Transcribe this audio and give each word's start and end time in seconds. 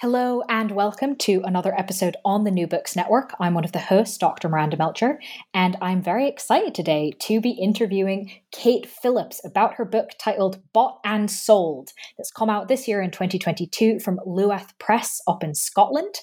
Hello 0.00 0.42
and 0.48 0.70
welcome 0.70 1.14
to 1.16 1.42
another 1.44 1.78
episode 1.78 2.16
on 2.24 2.44
the 2.44 2.50
New 2.50 2.66
Books 2.66 2.96
Network. 2.96 3.34
I'm 3.38 3.52
one 3.52 3.66
of 3.66 3.72
the 3.72 3.78
hosts, 3.78 4.16
Dr. 4.16 4.48
Miranda 4.48 4.78
Melcher, 4.78 5.20
and 5.52 5.76
I'm 5.82 6.00
very 6.00 6.26
excited 6.26 6.74
today 6.74 7.12
to 7.18 7.38
be 7.38 7.50
interviewing 7.50 8.30
Kate 8.50 8.86
Phillips 8.86 9.42
about 9.44 9.74
her 9.74 9.84
book 9.84 10.12
titled 10.18 10.62
Bought 10.72 11.00
and 11.04 11.30
Sold 11.30 11.90
that's 12.16 12.30
come 12.30 12.48
out 12.48 12.68
this 12.68 12.88
year 12.88 13.02
in 13.02 13.10
2022 13.10 14.00
from 14.00 14.18
Luath 14.26 14.70
Press 14.78 15.20
up 15.28 15.44
in 15.44 15.54
Scotland, 15.54 16.14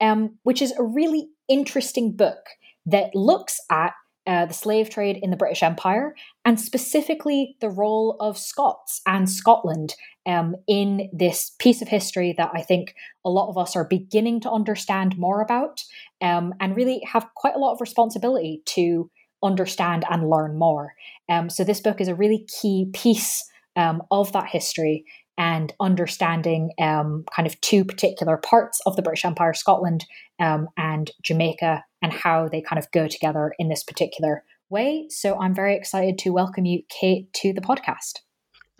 um, 0.00 0.36
which 0.42 0.60
is 0.60 0.72
a 0.72 0.82
really 0.82 1.28
interesting 1.46 2.10
book 2.10 2.48
that 2.84 3.14
looks 3.14 3.60
at 3.70 3.92
uh, 4.26 4.46
the 4.46 4.54
slave 4.54 4.90
trade 4.90 5.20
in 5.22 5.30
the 5.30 5.36
British 5.36 5.62
Empire, 5.62 6.16
and 6.44 6.60
specifically 6.60 7.56
the 7.60 7.70
role 7.70 8.16
of 8.18 8.36
Scots 8.36 9.02
and 9.06 9.30
Scotland 9.30 9.94
um, 10.26 10.54
in 10.68 11.08
this 11.12 11.52
piece 11.58 11.82
of 11.82 11.88
history 11.88 12.34
that 12.36 12.50
I 12.54 12.62
think 12.62 12.94
a 13.24 13.30
lot 13.30 13.48
of 13.48 13.58
us 13.58 13.76
are 13.76 13.84
beginning 13.84 14.40
to 14.40 14.50
understand 14.50 15.18
more 15.18 15.40
about 15.40 15.82
um, 16.20 16.54
and 16.60 16.76
really 16.76 17.02
have 17.10 17.26
quite 17.36 17.54
a 17.54 17.58
lot 17.58 17.72
of 17.72 17.80
responsibility 17.80 18.62
to 18.66 19.10
understand 19.42 20.04
and 20.10 20.28
learn 20.28 20.58
more. 20.58 20.94
Um, 21.28 21.48
so, 21.48 21.64
this 21.64 21.80
book 21.80 22.00
is 22.00 22.08
a 22.08 22.14
really 22.14 22.46
key 22.60 22.90
piece 22.92 23.44
um, 23.76 24.02
of 24.10 24.32
that 24.32 24.48
history 24.48 25.04
and 25.38 25.72
understanding 25.80 26.70
um, 26.78 27.24
kind 27.34 27.46
of 27.46 27.58
two 27.62 27.82
particular 27.82 28.36
parts 28.36 28.78
of 28.84 28.96
the 28.96 29.02
British 29.02 29.24
Empire, 29.24 29.54
Scotland 29.54 30.04
um, 30.38 30.68
and 30.76 31.10
Jamaica, 31.22 31.82
and 32.02 32.12
how 32.12 32.46
they 32.46 32.60
kind 32.60 32.78
of 32.78 32.90
go 32.92 33.08
together 33.08 33.54
in 33.58 33.70
this 33.70 33.82
particular 33.82 34.44
way. 34.68 35.06
So 35.08 35.38
I'm 35.38 35.54
very 35.54 35.74
excited 35.74 36.18
to 36.18 36.30
welcome 36.30 36.66
you, 36.66 36.82
Kate, 36.90 37.32
to 37.34 37.54
the 37.54 37.62
podcast. 37.62 38.18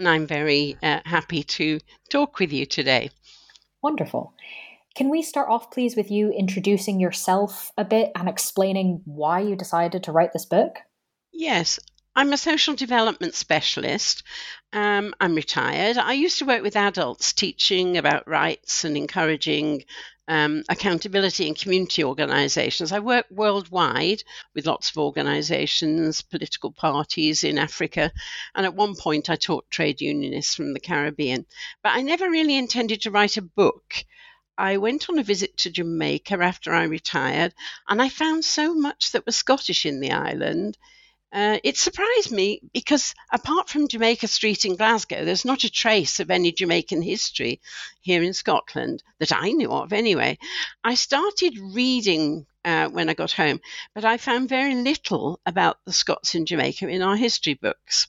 And 0.00 0.08
I'm 0.08 0.26
very 0.26 0.78
uh, 0.82 1.00
happy 1.04 1.42
to 1.42 1.78
talk 2.08 2.38
with 2.38 2.54
you 2.54 2.64
today. 2.64 3.10
Wonderful. 3.82 4.32
Can 4.96 5.10
we 5.10 5.20
start 5.20 5.50
off, 5.50 5.70
please, 5.70 5.94
with 5.94 6.10
you 6.10 6.32
introducing 6.32 6.98
yourself 6.98 7.70
a 7.76 7.84
bit 7.84 8.10
and 8.16 8.26
explaining 8.26 9.02
why 9.04 9.40
you 9.40 9.56
decided 9.56 10.02
to 10.04 10.12
write 10.12 10.32
this 10.32 10.46
book? 10.46 10.76
Yes, 11.34 11.78
I'm 12.16 12.32
a 12.32 12.38
social 12.38 12.74
development 12.74 13.34
specialist. 13.34 14.22
Um, 14.72 15.12
I'm 15.20 15.34
retired. 15.34 15.98
I 15.98 16.14
used 16.14 16.38
to 16.38 16.46
work 16.46 16.62
with 16.62 16.76
adults 16.76 17.34
teaching 17.34 17.98
about 17.98 18.26
rights 18.26 18.84
and 18.84 18.96
encouraging 18.96 19.84
um, 20.30 20.62
accountability 20.68 21.48
and 21.48 21.58
community 21.58 22.04
organizations. 22.04 22.92
I 22.92 23.00
work 23.00 23.26
worldwide 23.30 24.22
with 24.54 24.64
lots 24.64 24.88
of 24.90 24.98
organizations, 24.98 26.22
political 26.22 26.70
parties 26.70 27.42
in 27.42 27.58
Africa, 27.58 28.12
and 28.54 28.64
at 28.64 28.76
one 28.76 28.94
point 28.94 29.28
I 29.28 29.34
taught 29.34 29.68
trade 29.70 30.00
unionists 30.00 30.54
from 30.54 30.72
the 30.72 30.78
Caribbean. 30.78 31.46
But 31.82 31.96
I 31.96 32.02
never 32.02 32.30
really 32.30 32.56
intended 32.56 33.02
to 33.02 33.10
write 33.10 33.38
a 33.38 33.42
book. 33.42 34.04
I 34.56 34.76
went 34.76 35.10
on 35.10 35.18
a 35.18 35.24
visit 35.24 35.56
to 35.58 35.70
Jamaica 35.70 36.34
after 36.34 36.72
I 36.72 36.84
retired, 36.84 37.52
and 37.88 38.00
I 38.00 38.08
found 38.08 38.44
so 38.44 38.72
much 38.72 39.10
that 39.10 39.26
was 39.26 39.34
Scottish 39.34 39.84
in 39.84 39.98
the 39.98 40.12
island 40.12 40.78
uh, 41.32 41.58
it 41.62 41.76
surprised 41.76 42.32
me 42.32 42.60
because 42.72 43.14
apart 43.32 43.68
from 43.68 43.88
Jamaica 43.88 44.26
Street 44.26 44.64
in 44.64 44.76
Glasgow, 44.76 45.24
there's 45.24 45.44
not 45.44 45.64
a 45.64 45.70
trace 45.70 46.18
of 46.18 46.30
any 46.30 46.50
Jamaican 46.50 47.02
history 47.02 47.60
here 48.00 48.22
in 48.22 48.34
Scotland 48.34 49.02
that 49.20 49.32
I 49.32 49.52
knew 49.52 49.70
of 49.70 49.92
anyway. 49.92 50.38
I 50.82 50.94
started 50.94 51.56
reading 51.58 52.46
uh, 52.64 52.88
when 52.88 53.08
I 53.08 53.14
got 53.14 53.32
home, 53.32 53.60
but 53.94 54.04
I 54.04 54.16
found 54.16 54.48
very 54.48 54.74
little 54.74 55.40
about 55.46 55.78
the 55.84 55.92
Scots 55.92 56.34
in 56.34 56.46
Jamaica 56.46 56.88
in 56.88 57.02
our 57.02 57.16
history 57.16 57.54
books. 57.54 58.08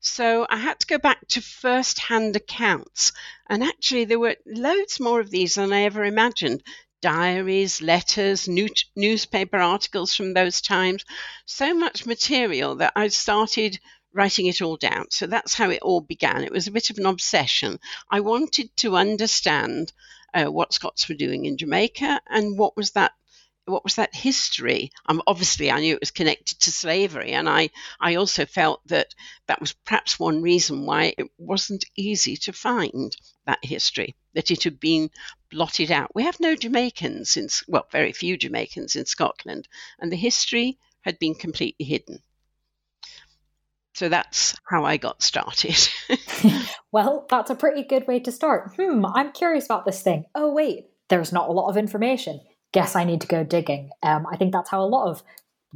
So 0.00 0.46
I 0.48 0.56
had 0.56 0.80
to 0.80 0.86
go 0.86 0.98
back 0.98 1.26
to 1.28 1.40
first 1.40 1.98
hand 1.98 2.36
accounts. 2.36 3.12
And 3.48 3.64
actually, 3.64 4.04
there 4.04 4.18
were 4.18 4.36
loads 4.46 5.00
more 5.00 5.20
of 5.20 5.30
these 5.30 5.54
than 5.54 5.72
I 5.72 5.82
ever 5.82 6.04
imagined 6.04 6.62
diaries, 7.00 7.80
letters, 7.80 8.48
new, 8.48 8.68
newspaper 8.96 9.58
articles 9.58 10.14
from 10.14 10.34
those 10.34 10.60
times, 10.60 11.04
so 11.46 11.74
much 11.74 12.06
material 12.06 12.76
that 12.76 12.92
I 12.96 13.08
started 13.08 13.78
writing 14.12 14.46
it 14.46 14.62
all 14.62 14.76
down. 14.76 15.06
So 15.10 15.26
that's 15.26 15.54
how 15.54 15.70
it 15.70 15.82
all 15.82 16.00
began. 16.00 16.42
It 16.42 16.52
was 16.52 16.66
a 16.66 16.72
bit 16.72 16.90
of 16.90 16.98
an 16.98 17.06
obsession. 17.06 17.78
I 18.10 18.20
wanted 18.20 18.74
to 18.78 18.96
understand 18.96 19.92
uh, 20.34 20.46
what 20.46 20.72
Scots 20.72 21.08
were 21.08 21.14
doing 21.14 21.44
in 21.44 21.56
Jamaica 21.56 22.20
and 22.28 22.58
what 22.58 22.76
was 22.76 22.92
that 22.92 23.12
what 23.68 23.84
was 23.84 23.96
that 23.96 24.14
history? 24.14 24.90
Um, 25.06 25.22
obviously, 25.26 25.70
I 25.70 25.80
knew 25.80 25.94
it 25.94 26.00
was 26.00 26.10
connected 26.10 26.58
to 26.60 26.72
slavery, 26.72 27.32
and 27.32 27.48
I, 27.48 27.70
I 28.00 28.14
also 28.14 28.46
felt 28.46 28.80
that 28.86 29.14
that 29.46 29.60
was 29.60 29.72
perhaps 29.72 30.18
one 30.18 30.42
reason 30.42 30.86
why 30.86 31.14
it 31.18 31.30
wasn't 31.36 31.84
easy 31.94 32.36
to 32.38 32.52
find 32.52 33.14
that 33.48 33.64
history, 33.64 34.14
that 34.34 34.52
it 34.52 34.62
had 34.62 34.78
been 34.78 35.10
blotted 35.50 35.90
out. 35.90 36.14
We 36.14 36.22
have 36.22 36.38
no 36.38 36.54
Jamaicans 36.54 37.36
in, 37.36 37.48
well, 37.66 37.88
very 37.90 38.12
few 38.12 38.36
Jamaicans 38.36 38.94
in 38.94 39.06
Scotland, 39.06 39.66
and 39.98 40.12
the 40.12 40.16
history 40.16 40.78
had 41.00 41.18
been 41.18 41.34
completely 41.34 41.84
hidden. 41.84 42.20
So 43.94 44.08
that's 44.08 44.54
how 44.64 44.84
I 44.84 44.96
got 44.96 45.22
started. 45.22 45.76
well, 46.92 47.26
that's 47.28 47.50
a 47.50 47.56
pretty 47.56 47.82
good 47.82 48.06
way 48.06 48.20
to 48.20 48.30
start. 48.30 48.76
Hmm, 48.76 49.04
I'm 49.04 49.32
curious 49.32 49.64
about 49.64 49.84
this 49.84 50.02
thing. 50.02 50.26
Oh, 50.36 50.52
wait, 50.52 50.86
there's 51.08 51.32
not 51.32 51.48
a 51.48 51.52
lot 51.52 51.68
of 51.68 51.76
information 51.76 52.40
guess 52.72 52.96
I 52.96 53.04
need 53.04 53.20
to 53.22 53.26
go 53.26 53.44
digging. 53.44 53.90
Um, 54.02 54.26
I 54.30 54.36
think 54.36 54.52
that's 54.52 54.70
how 54.70 54.82
a 54.82 54.86
lot 54.86 55.08
of 55.08 55.22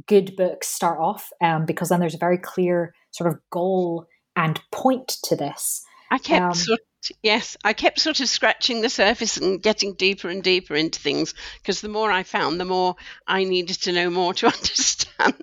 good 0.07 0.35
books 0.35 0.67
start 0.67 0.99
off, 0.99 1.31
um, 1.41 1.65
because 1.65 1.89
then 1.89 1.99
there's 1.99 2.15
a 2.15 2.19
very 2.19 2.37
clear 2.37 2.93
sort 3.11 3.31
of 3.31 3.39
goal 3.49 4.07
and 4.35 4.59
point 4.71 5.07
to 5.23 5.35
this. 5.35 5.83
I 6.11 6.17
kept 6.17 6.45
um, 6.45 6.53
sort 6.53 6.79
yes, 7.21 7.57
I 7.63 7.73
kept 7.73 7.99
sort 7.99 8.19
of 8.19 8.27
scratching 8.27 8.81
the 8.81 8.89
surface 8.89 9.37
and 9.37 9.61
getting 9.61 9.93
deeper 9.93 10.29
and 10.29 10.43
deeper 10.43 10.75
into 10.75 10.99
things 10.99 11.33
because 11.61 11.81
the 11.81 11.89
more 11.89 12.11
I 12.11 12.23
found, 12.23 12.59
the 12.59 12.65
more 12.65 12.95
I 13.27 13.43
needed 13.43 13.81
to 13.83 13.91
know 13.91 14.09
more 14.09 14.33
to 14.35 14.45
understand. 14.53 15.35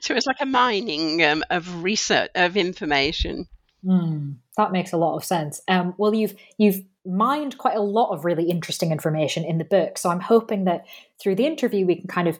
so 0.00 0.14
it's 0.14 0.26
like 0.26 0.40
a 0.40 0.46
mining 0.46 1.22
um, 1.22 1.44
of 1.50 1.82
research 1.82 2.30
of 2.34 2.56
information. 2.56 3.48
Mm, 3.84 4.36
that 4.56 4.72
makes 4.72 4.92
a 4.92 4.96
lot 4.96 5.16
of 5.16 5.24
sense. 5.24 5.60
Um, 5.66 5.94
well, 5.98 6.14
you've 6.14 6.34
you've 6.56 6.82
mined 7.04 7.58
quite 7.58 7.76
a 7.76 7.82
lot 7.82 8.10
of 8.12 8.24
really 8.24 8.48
interesting 8.48 8.92
information 8.92 9.44
in 9.44 9.58
the 9.58 9.64
book. 9.64 9.98
So 9.98 10.08
I'm 10.08 10.20
hoping 10.20 10.64
that 10.64 10.86
through 11.20 11.34
the 11.34 11.46
interview, 11.46 11.84
we 11.86 11.96
can 11.96 12.06
kind 12.06 12.28
of 12.28 12.38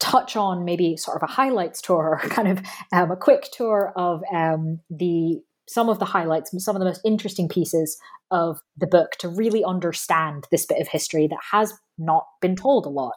touch 0.00 0.36
on 0.36 0.64
maybe 0.64 0.96
sort 0.96 1.16
of 1.16 1.22
a 1.22 1.32
highlights 1.32 1.80
tour, 1.80 2.20
or 2.22 2.28
kind 2.28 2.48
of 2.48 2.60
um, 2.92 3.10
a 3.10 3.16
quick 3.16 3.48
tour 3.52 3.92
of 3.96 4.22
um, 4.32 4.80
the 4.90 5.42
some 5.66 5.88
of 5.88 5.98
the 5.98 6.04
highlights, 6.04 6.50
some 6.62 6.76
of 6.76 6.80
the 6.80 6.86
most 6.86 7.00
interesting 7.04 7.48
pieces 7.48 7.98
of 8.30 8.60
the 8.76 8.86
book 8.86 9.12
to 9.18 9.28
really 9.28 9.64
understand 9.64 10.46
this 10.50 10.66
bit 10.66 10.80
of 10.80 10.88
history 10.88 11.26
that 11.26 11.38
has 11.52 11.72
not 11.98 12.26
been 12.40 12.56
told 12.56 12.86
a 12.86 12.90
lot. 12.90 13.14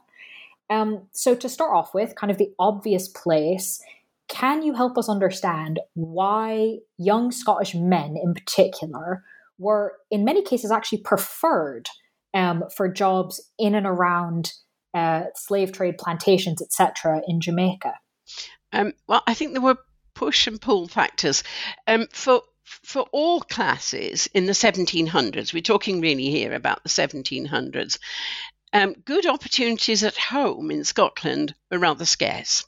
Um, 0.69 1.07
so 1.11 1.35
to 1.35 1.49
start 1.49 1.73
off 1.73 1.93
with, 1.93 2.15
kind 2.15 2.31
of 2.31 2.37
the 2.37 2.51
obvious 2.59 3.07
place. 3.07 3.81
Can 4.27 4.61
you 4.61 4.73
help 4.73 4.97
us 4.97 5.07
understand 5.07 5.79
why 5.93 6.79
young 6.97 7.31
Scottish 7.31 7.73
men 7.73 8.17
in 8.21 8.33
particular 8.33 9.23
were 9.57 9.93
in 10.11 10.25
many 10.25 10.43
cases 10.43 10.69
actually 10.69 10.99
preferred 10.99 11.87
um, 12.33 12.65
for 12.75 12.89
jobs 12.89 13.41
in 13.57 13.73
and 13.73 13.87
around 13.87 14.51
uh, 14.93 15.23
slave 15.35 15.71
trade 15.71 15.97
plantations, 15.97 16.61
etc., 16.61 17.21
in 17.27 17.39
Jamaica? 17.39 17.93
Um, 18.73 18.93
well, 19.07 19.23
I 19.27 19.33
think 19.33 19.53
there 19.53 19.61
were 19.61 19.77
push 20.17 20.47
and 20.47 20.59
pull 20.59 20.87
factors. 20.87 21.43
Um, 21.85 22.07
for 22.11 22.41
for 22.63 23.03
all 23.13 23.39
classes 23.39 24.27
in 24.33 24.45
the 24.45 24.51
1700s, 24.51 25.53
we're 25.53 25.61
talking 25.61 26.01
really 26.01 26.29
here 26.29 26.53
about 26.53 26.83
the 26.83 26.89
1700s, 26.89 27.97
um, 28.73 28.93
good 29.05 29.25
opportunities 29.25 30.03
at 30.03 30.17
home 30.17 30.69
in 30.69 30.83
Scotland 30.83 31.55
were 31.71 31.79
rather 31.79 32.05
scarce. 32.05 32.65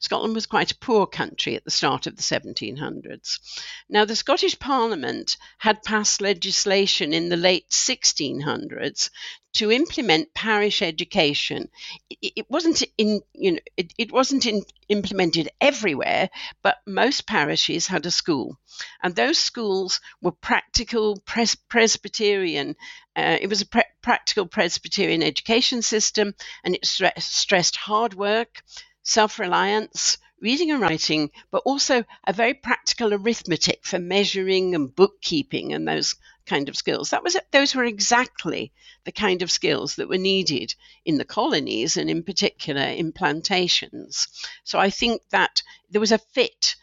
Scotland 0.00 0.34
was 0.34 0.46
quite 0.46 0.70
a 0.70 0.78
poor 0.78 1.06
country 1.06 1.56
at 1.56 1.64
the 1.64 1.70
start 1.70 2.06
of 2.06 2.16
the 2.16 2.22
1700s. 2.22 3.40
Now, 3.88 4.04
the 4.04 4.14
Scottish 4.14 4.58
Parliament 4.58 5.36
had 5.58 5.82
passed 5.82 6.20
legislation 6.20 7.12
in 7.12 7.28
the 7.28 7.36
late 7.36 7.68
1600s 7.70 9.10
to 9.54 9.72
implement 9.72 10.34
parish 10.34 10.82
education. 10.82 11.68
It, 12.10 12.46
wasn't 12.48 12.84
in, 12.96 13.22
you 13.32 13.52
know, 13.52 13.58
it, 13.76 13.92
it 13.98 14.12
wasn't 14.12 14.46
in, 14.46 14.62
implemented 14.88 15.48
everywhere, 15.60 16.30
but 16.62 16.78
most 16.86 17.26
parishes 17.26 17.88
had 17.88 18.06
a 18.06 18.12
school, 18.12 18.56
and 19.02 19.16
those 19.16 19.38
schools 19.38 20.00
were 20.22 20.30
practical 20.30 21.18
pres- 21.26 21.56
Presbyterian. 21.68 22.76
Uh, 23.16 23.38
it 23.40 23.48
was 23.48 23.62
a 23.62 23.66
pre- 23.66 23.82
practical 24.00 24.46
Presbyterian 24.46 25.24
education 25.24 25.82
system, 25.82 26.34
and 26.62 26.76
it 26.76 26.82
stre- 26.82 27.20
stressed 27.20 27.74
hard 27.74 28.14
work, 28.14 28.62
self 29.08 29.38
reliance, 29.38 30.18
reading 30.40 30.70
and 30.70 30.82
writing, 30.82 31.30
but 31.50 31.62
also 31.64 32.04
a 32.26 32.32
very 32.32 32.52
practical 32.52 33.14
arithmetic 33.14 33.84
for 33.86 33.98
measuring 33.98 34.74
and 34.74 34.94
bookkeeping 34.94 35.72
and 35.72 35.88
those 35.88 36.14
kind 36.44 36.68
of 36.68 36.76
skills. 36.76 37.10
That 37.10 37.24
was 37.24 37.36
those 37.50 37.74
were 37.74 37.84
exactly 37.84 38.70
the 39.04 39.12
kind 39.12 39.40
of 39.40 39.50
skills 39.50 39.96
that 39.96 40.08
were 40.08 40.18
needed 40.18 40.74
in 41.06 41.16
the 41.16 41.24
colonies 41.24 41.96
and 41.96 42.10
in 42.10 42.22
particular 42.22 42.82
in 42.82 43.12
plantations. 43.12 44.28
So 44.62 44.78
I 44.78 44.90
think 44.90 45.22
that 45.30 45.62
there 45.90 46.00
was 46.00 46.12
a 46.12 46.18
fit. 46.18 46.76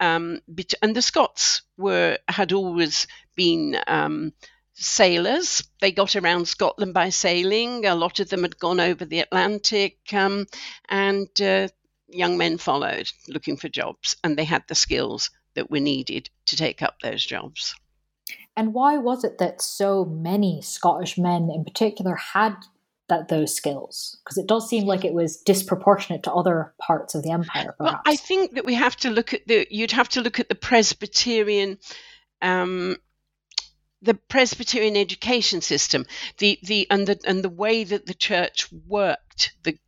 Um, 0.00 0.40
and 0.82 0.96
the 0.96 1.02
Scots 1.02 1.62
were 1.76 2.18
had 2.26 2.52
always 2.52 3.06
been 3.36 3.76
um, 3.86 4.32
sailors. 4.80 5.62
They 5.80 5.92
got 5.92 6.16
around 6.16 6.48
Scotland 6.48 6.94
by 6.94 7.10
sailing. 7.10 7.86
A 7.86 7.94
lot 7.94 8.18
of 8.18 8.30
them 8.30 8.42
had 8.42 8.58
gone 8.58 8.80
over 8.80 9.04
the 9.04 9.20
Atlantic, 9.20 9.98
um, 10.12 10.46
and 10.88 11.28
uh, 11.40 11.68
young 12.08 12.38
men 12.38 12.58
followed 12.58 13.10
looking 13.28 13.56
for 13.56 13.68
jobs, 13.68 14.16
and 14.24 14.36
they 14.36 14.44
had 14.44 14.64
the 14.66 14.74
skills 14.74 15.30
that 15.54 15.70
were 15.70 15.80
needed 15.80 16.30
to 16.46 16.56
take 16.56 16.82
up 16.82 16.96
those 17.02 17.24
jobs. 17.24 17.74
And 18.56 18.74
why 18.74 18.96
was 18.96 19.22
it 19.24 19.38
that 19.38 19.62
so 19.62 20.04
many 20.04 20.60
Scottish 20.62 21.18
men, 21.18 21.50
in 21.54 21.64
particular, 21.64 22.14
had 22.14 22.56
that 23.08 23.28
those 23.28 23.54
skills? 23.54 24.18
Because 24.24 24.38
it 24.38 24.46
does 24.46 24.68
seem 24.68 24.86
like 24.86 25.04
it 25.04 25.14
was 25.14 25.36
disproportionate 25.38 26.22
to 26.24 26.32
other 26.32 26.74
parts 26.80 27.14
of 27.14 27.22
the 27.22 27.30
empire. 27.30 27.74
Perhaps. 27.78 27.94
Well, 27.94 28.00
I 28.06 28.16
think 28.16 28.54
that 28.54 28.64
we 28.64 28.74
have 28.74 28.96
to 28.96 29.10
look 29.10 29.34
at 29.34 29.46
the. 29.46 29.66
You'd 29.70 29.92
have 29.92 30.08
to 30.10 30.20
look 30.20 30.40
at 30.40 30.48
the 30.48 30.54
Presbyterian 30.54 31.78
um, 32.42 32.96
the 34.02 34.14
Presbyterian 34.14 34.96
education 34.96 35.60
system, 35.60 36.06
the 36.38 36.58
the 36.62 36.86
and 36.90 37.06
the 37.06 37.20
and 37.26 37.42
the 37.42 37.50
way 37.50 37.84
that 37.84 38.06
the 38.06 38.14
church 38.14 38.66
worked 38.86 39.52
the, 39.62 39.78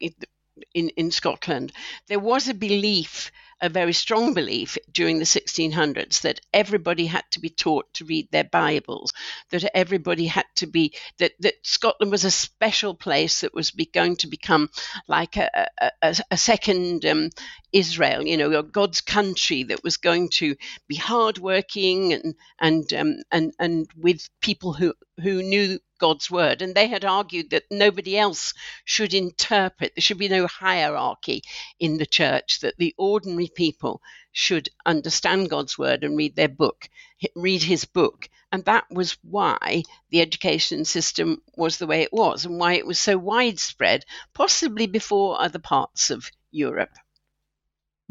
in 0.74 0.90
in 0.90 1.10
Scotland, 1.10 1.72
there 2.08 2.18
was 2.18 2.48
a 2.48 2.54
belief 2.54 3.32
a 3.62 3.68
very 3.68 3.92
strong 3.92 4.34
belief 4.34 4.76
during 4.92 5.18
the 5.18 5.24
1600s 5.24 6.22
that 6.22 6.40
everybody 6.52 7.06
had 7.06 7.24
to 7.30 7.40
be 7.40 7.48
taught 7.48 7.86
to 7.94 8.04
read 8.04 8.28
their 8.30 8.44
Bibles, 8.44 9.12
that 9.50 9.64
everybody 9.74 10.26
had 10.26 10.46
to 10.56 10.66
be, 10.66 10.92
that, 11.18 11.32
that 11.40 11.54
Scotland 11.62 12.10
was 12.10 12.24
a 12.24 12.30
special 12.30 12.94
place 12.94 13.40
that 13.40 13.54
was 13.54 13.70
be, 13.70 13.86
going 13.86 14.16
to 14.16 14.26
become 14.26 14.68
like 15.06 15.36
a, 15.36 15.68
a, 16.02 16.16
a 16.30 16.36
second 16.36 17.06
um, 17.06 17.30
Israel, 17.72 18.26
you 18.26 18.36
know, 18.36 18.62
God's 18.62 19.00
country 19.00 19.62
that 19.64 19.82
was 19.82 19.96
going 19.96 20.28
to 20.30 20.56
be 20.88 20.96
hardworking 20.96 22.12
and 22.12 22.34
and 22.60 22.92
um, 22.92 23.16
and 23.30 23.52
and 23.58 23.88
with 23.96 24.28
people 24.40 24.72
who 24.72 24.94
who 25.20 25.42
knew 25.42 25.78
God's 25.98 26.30
word. 26.30 26.62
And 26.62 26.74
they 26.74 26.88
had 26.88 27.04
argued 27.04 27.50
that 27.50 27.64
nobody 27.70 28.18
else 28.18 28.54
should 28.84 29.14
interpret, 29.14 29.92
there 29.94 30.02
should 30.02 30.18
be 30.18 30.28
no 30.28 30.46
hierarchy 30.46 31.42
in 31.78 31.98
the 31.98 32.06
church, 32.06 32.60
that 32.60 32.76
the 32.78 32.94
ordinary 32.98 33.50
people 33.54 34.00
should 34.32 34.68
understand 34.86 35.50
God's 35.50 35.78
word 35.78 36.04
and 36.04 36.16
read 36.16 36.34
their 36.34 36.48
book, 36.48 36.88
read 37.36 37.62
his 37.62 37.84
book. 37.84 38.28
And 38.50 38.64
that 38.64 38.84
was 38.90 39.16
why 39.22 39.82
the 40.10 40.20
education 40.20 40.84
system 40.84 41.42
was 41.56 41.78
the 41.78 41.86
way 41.86 42.02
it 42.02 42.12
was 42.12 42.44
and 42.44 42.58
why 42.58 42.74
it 42.74 42.86
was 42.86 42.98
so 42.98 43.16
widespread, 43.16 44.04
possibly 44.34 44.86
before 44.86 45.40
other 45.40 45.58
parts 45.58 46.10
of 46.10 46.30
Europe. 46.50 46.90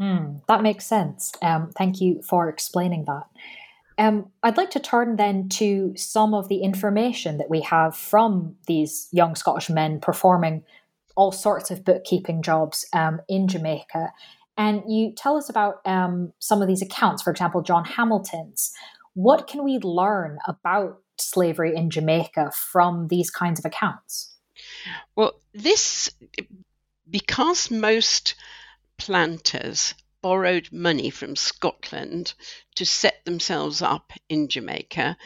Hmm, 0.00 0.38
that 0.48 0.62
makes 0.62 0.86
sense. 0.86 1.32
Um, 1.42 1.70
thank 1.76 2.00
you 2.00 2.22
for 2.22 2.48
explaining 2.48 3.04
that. 3.04 3.24
Um, 4.02 4.32
I'd 4.42 4.56
like 4.56 4.70
to 4.70 4.80
turn 4.80 5.14
then 5.14 5.48
to 5.50 5.92
some 5.96 6.34
of 6.34 6.48
the 6.48 6.64
information 6.64 7.38
that 7.38 7.48
we 7.48 7.60
have 7.60 7.96
from 7.96 8.56
these 8.66 9.08
young 9.12 9.36
Scottish 9.36 9.70
men 9.70 10.00
performing 10.00 10.64
all 11.14 11.30
sorts 11.30 11.70
of 11.70 11.84
bookkeeping 11.84 12.42
jobs 12.42 12.84
um, 12.92 13.20
in 13.28 13.46
Jamaica. 13.46 14.12
And 14.56 14.82
you 14.88 15.12
tell 15.16 15.36
us 15.36 15.48
about 15.48 15.86
um, 15.86 16.32
some 16.40 16.60
of 16.60 16.66
these 16.66 16.82
accounts, 16.82 17.22
for 17.22 17.30
example, 17.30 17.62
John 17.62 17.84
Hamilton's. 17.84 18.72
What 19.14 19.46
can 19.46 19.62
we 19.62 19.78
learn 19.78 20.38
about 20.48 20.98
slavery 21.16 21.76
in 21.76 21.88
Jamaica 21.88 22.50
from 22.72 23.06
these 23.06 23.30
kinds 23.30 23.60
of 23.60 23.64
accounts? 23.64 24.34
Well, 25.14 25.34
this, 25.54 26.10
because 27.08 27.70
most 27.70 28.34
planters 28.98 29.94
borrowed 30.22 30.70
money 30.72 31.10
from 31.10 31.36
Scotland 31.36 32.32
to 32.76 32.86
set 32.86 33.24
themselves 33.24 33.82
up 33.82 34.12
in 34.28 34.48
Jamaica. 34.48 35.16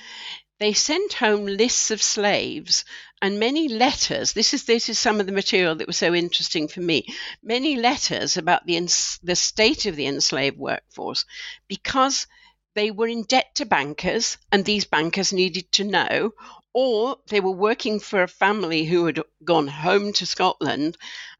They 0.58 0.72
sent 0.72 1.12
home 1.12 1.44
lists 1.44 1.90
of 1.90 2.02
slaves 2.02 2.84
and 3.20 3.38
many 3.38 3.68
letters. 3.68 4.32
This 4.32 4.54
is 4.54 4.64
this 4.64 4.88
is 4.88 4.98
some 4.98 5.20
of 5.20 5.26
the 5.26 5.32
material 5.32 5.74
that 5.76 5.86
was 5.86 5.98
so 5.98 6.14
interesting 6.14 6.66
for 6.66 6.80
me. 6.80 7.06
Many 7.42 7.76
letters 7.76 8.36
about 8.38 8.66
the 8.66 8.78
the 9.22 9.36
state 9.36 9.84
of 9.84 9.96
the 9.96 10.06
enslaved 10.06 10.56
workforce 10.56 11.26
because 11.68 12.26
they 12.74 12.90
were 12.90 13.08
in 13.08 13.24
debt 13.24 13.54
to 13.56 13.66
bankers 13.66 14.38
and 14.50 14.64
these 14.64 14.84
bankers 14.84 15.32
needed 15.32 15.70
to 15.72 15.84
know 15.84 16.32
or 16.72 17.18
they 17.28 17.40
were 17.40 17.50
working 17.50 17.98
for 17.98 18.22
a 18.22 18.28
family 18.28 18.84
who 18.84 19.06
had 19.06 19.18
gone 19.42 19.66
home 19.66 20.12
to 20.12 20.26
Scotland 20.26 20.98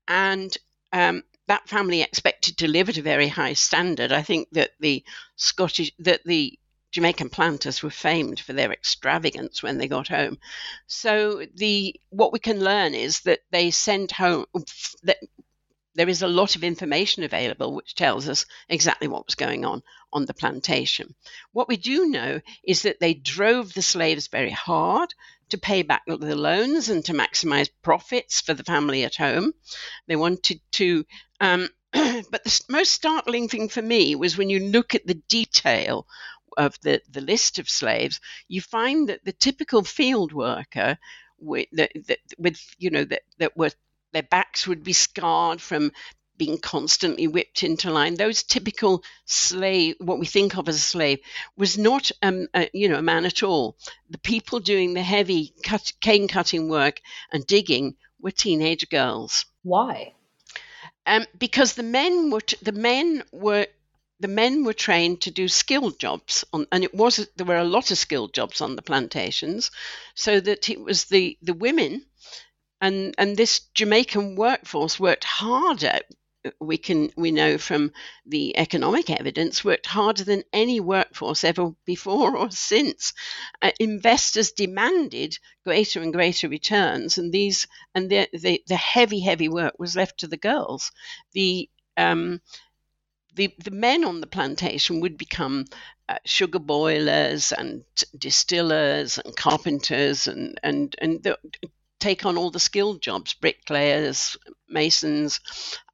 and 0.09 0.57
um, 0.93 1.23
that 1.47 1.69
family 1.69 2.03
expected 2.03 2.57
to 2.59 2.69
live 2.69 2.89
at 2.89 2.99
a 2.99 3.03
very 3.03 3.29
high 3.29 3.55
standard. 3.55 4.13
I 4.13 4.23
think 4.23 4.49
that 4.53 4.71
the 4.81 5.05
Scottish 5.37 5.93
that 6.01 6.25
the 6.25 6.59
Jamaican 6.93 7.31
planters 7.31 7.83
were 7.83 7.91
famed 7.91 8.41
for 8.41 8.53
their 8.53 8.73
extravagance 8.73 9.63
when 9.63 9.79
they 9.79 9.89
got 9.89 10.09
home. 10.09 10.39
So 10.87 11.45
the 11.55 11.95
what 12.11 12.33
we 12.33 12.39
can 12.39 12.61
learn 12.61 12.95
is 12.95 13.21
that 13.21 13.41
they 13.51 13.71
sent 13.71 14.13
home 14.13 14.47
that 15.03 15.19
there 15.95 16.09
is 16.09 16.23
a 16.23 16.29
lot 16.29 16.57
of 16.57 16.65
information 16.65 17.23
available 17.23 17.75
which 17.75 17.95
tells 17.95 18.29
us 18.29 18.45
exactly 18.69 19.09
what 19.09 19.27
was 19.27 19.35
going 19.35 19.65
on 19.65 19.83
on 20.13 20.27
the 20.27 20.35
plantation. 20.35 21.15
What 21.53 21.69
we 21.69 21.77
do 21.77 22.07
know 22.07 22.41
is 22.63 22.83
that 22.83 23.01
they 23.01 23.15
drove 23.15 23.73
the 23.73 23.83
slaves 23.83 24.29
very 24.29 24.51
hard 24.51 25.15
to 25.51 25.59
pay 25.59 25.83
back 25.83 26.03
the 26.07 26.37
loans 26.37 26.89
and 26.89 27.05
to 27.05 27.13
maximize 27.13 27.71
profits 27.83 28.41
for 28.41 28.55
the 28.55 28.65
family 28.65 29.05
at 29.05 29.17
home. 29.17 29.53
They 30.07 30.17
wanted 30.17 30.61
to, 30.73 31.05
um, 31.41 31.69
but 31.93 32.45
the 32.45 32.61
most 32.69 32.91
startling 32.93 33.49
thing 33.49 33.69
for 33.69 33.83
me 33.83 34.15
was 34.15 34.37
when 34.37 34.51
you 34.51 34.61
look 34.61 34.95
at 34.95 35.07
the 35.07 35.23
detail 35.29 36.07
of 36.57 36.79
the, 36.81 37.03
the 37.11 37.21
list 37.21 37.59
of 37.59 37.69
slaves, 37.69 38.21
you 38.49 38.61
find 38.61 39.09
that 39.09 39.25
the 39.25 39.33
typical 39.33 39.85
field 39.85 40.33
worker 40.33 40.99
with, 41.39 41.69
with 42.39 42.59
you 42.79 42.91
know, 42.91 43.05
that, 43.05 43.23
that 43.39 43.57
were 43.57 43.71
their 44.13 44.23
backs 44.23 44.67
would 44.67 44.83
be 44.83 44.95
scarred 44.95 45.61
from 45.61 45.93
being 46.39 46.59
constantly 46.59 47.27
whipped 47.27 47.63
into 47.63 47.91
line. 47.91 48.15
Those 48.15 48.43
typical 48.43 49.03
slave, 49.25 49.97
what 49.99 50.19
we 50.19 50.27
think 50.27 50.57
of 50.57 50.69
as 50.69 50.77
a 50.77 50.81
slave, 50.81 51.21
was 51.57 51.79
not 51.79 52.11
um, 52.23 52.49
a, 52.55 52.69
you 52.73 52.89
know 52.89 52.99
a 52.99 53.03
man 53.03 53.25
at 53.25 53.43
all. 53.43 53.77
The 54.11 54.19
people 54.19 54.61
doing 54.61 54.95
the 54.95 55.03
heavy 55.03 55.53
cut, 55.63 55.93
cane 56.01 56.29
cutting 56.29 56.69
work 56.69 57.01
and 57.33 57.47
digging 57.47 57.97
were 58.21 58.31
teenage 58.31 58.89
girls. 58.89 59.47
Why? 59.63 60.15
Um, 61.07 61.27
because 61.39 61.75
the 61.75 61.83
men 61.83 62.31
were 62.31 62.41
t- 62.41 62.57
the 62.63 62.73
men 62.73 63.23
were 63.33 63.67
the 64.19 64.29
men 64.29 64.65
were 64.65 64.73
trained 64.73 65.21
to 65.23 65.31
do 65.31 65.47
skilled 65.47 65.99
jobs 65.99 66.45
on, 66.53 66.67
and 66.73 66.83
it 66.83 66.95
was 66.95 67.29
there 67.37 67.47
were 67.47 67.59
a 67.59 67.65
lot 67.65 67.91
of 67.91 67.99
skilled 67.99 68.33
jobs 68.33 68.61
on 68.61 68.77
the 68.77 68.83
plantations, 68.83 69.71
so 70.15 70.41
that 70.41 70.69
it 70.71 70.81
was 70.81 71.05
the 71.05 71.39
the 71.43 71.55
women 71.55 72.07
and 72.81 73.15
and 73.19 73.37
this 73.37 73.61
Jamaican 73.75 74.37
workforce 74.37 75.01
worked 75.01 75.25
harder 75.25 76.01
we 76.61 76.79
can 76.79 77.11
we 77.17 77.31
know 77.31 77.59
from 77.59 77.93
the 78.25 78.57
economic 78.57 79.11
evidence 79.11 79.65
worked 79.65 79.87
harder 79.87 80.25
than 80.25 80.43
any 80.53 80.81
workforce 80.81 81.45
ever 81.45 81.71
before 81.85 82.37
or 82.37 82.51
since. 82.51 83.13
Uh, 83.63 83.71
investors 83.81 84.53
demanded 84.53 85.39
greater 85.65 86.03
and 86.03 86.13
greater 86.13 86.49
returns, 86.49 87.19
and 87.19 87.33
these 87.33 87.67
and 87.95 88.11
the, 88.11 88.29
the, 88.33 88.63
the 88.67 88.77
heavy 88.77 89.21
heavy 89.21 89.49
work 89.49 89.75
was 89.79 89.97
left 89.97 90.19
to 90.19 90.27
the 90.27 90.37
girls. 90.37 90.93
The 91.33 91.69
um, 91.97 92.41
the, 93.35 93.55
the 93.63 93.71
men 93.71 94.05
on 94.05 94.21
the 94.21 94.27
plantation 94.27 95.01
would 95.01 95.19
become 95.19 95.67
uh, 96.09 96.17
sugar 96.25 96.59
boilers 96.59 97.53
and 97.53 97.85
distillers 98.19 99.19
and 99.19 99.37
carpenters 99.37 100.27
and 100.27 100.59
and 100.63 100.95
and 101.01 101.23
the, 101.23 101.39
take 101.99 102.27
on 102.27 102.37
all 102.37 102.51
the 102.51 102.61
skilled 102.61 103.01
jobs, 103.01 103.35
bricklayers, 103.35 104.37
masons, 104.69 105.41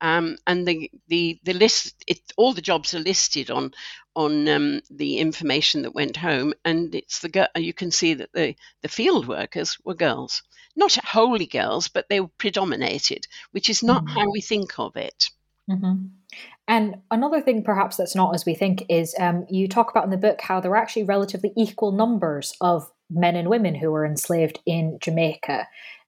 um, 0.01 0.37
and 0.47 0.67
the 0.67 0.91
the 1.09 1.39
the 1.45 1.55
list. 1.55 2.03
It, 2.07 2.21
all 2.37 2.53
the 2.53 2.63
jobs 2.63 2.95
are 2.95 3.01
listed 3.01 3.51
on 3.51 3.73
on 4.15 4.49
um, 4.49 4.81
the 4.91 5.19
information 5.19 5.83
that 5.83 5.95
went 5.95 6.17
home, 6.17 6.55
and 6.65 6.95
it's 6.95 7.21
the 7.21 7.51
you 7.57 7.73
can 7.73 7.91
see 7.91 8.15
that 8.15 8.33
the 8.33 8.55
the 8.83 8.89
field 8.89 9.27
workers 9.29 9.79
were 9.85 9.95
girls, 9.95 10.43
not 10.77 10.95
wholly 11.05 11.47
girls, 11.47 11.89
but 11.89 12.09
they 12.09 12.21
predominated, 12.39 13.27
which 13.53 13.71
is 13.71 13.83
not 13.83 14.05
mm-hmm. 14.05 14.19
how 14.19 14.31
we 14.31 14.41
think 14.41 14.79
of 14.79 14.97
it. 14.97 15.31
Mm-hmm. 15.71 16.07
And 16.69 16.97
another 17.11 17.41
thing, 17.41 17.63
perhaps 17.65 17.97
that's 17.97 18.15
not 18.15 18.35
as 18.35 18.47
we 18.47 18.55
think, 18.55 18.85
is 18.89 19.15
um, 19.19 19.47
you 19.51 19.69
talk 19.69 19.91
about 19.91 20.05
in 20.05 20.11
the 20.11 20.17
book 20.17 20.41
how 20.41 20.61
there 20.61 20.71
were 20.71 20.77
actually 20.77 21.05
relatively 21.05 21.53
equal 21.57 21.93
numbers 21.93 22.55
of 22.61 22.91
men 23.11 23.37
and 23.37 23.49
women 23.49 23.75
who 23.75 23.91
were 23.91 24.07
enslaved 24.07 24.59
in 24.67 24.99
Jamaica. 25.01 25.67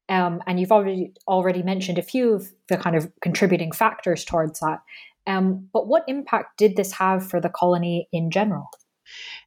Um, 0.09 0.43
and 0.47 0.61
you've 0.61 0.73
already 0.73 1.13
already 1.27 1.63
mentioned 1.63 1.99
a 1.99 2.03
few 2.03 2.35
of 2.35 2.51
the 2.69 2.77
kind 2.77 2.97
of 2.97 3.11
contributing 3.21 3.73
factors 3.73 4.25
towards 4.25 4.61
that. 4.61 4.81
Um, 5.27 5.69
but 5.73 5.87
what 5.87 6.05
impact 6.07 6.59
did 6.59 6.77
this 6.77 6.93
have 6.93 7.29
for 7.29 7.41
the 7.41 7.49
colony 7.49 8.09
in 8.13 8.31
general? 8.31 8.69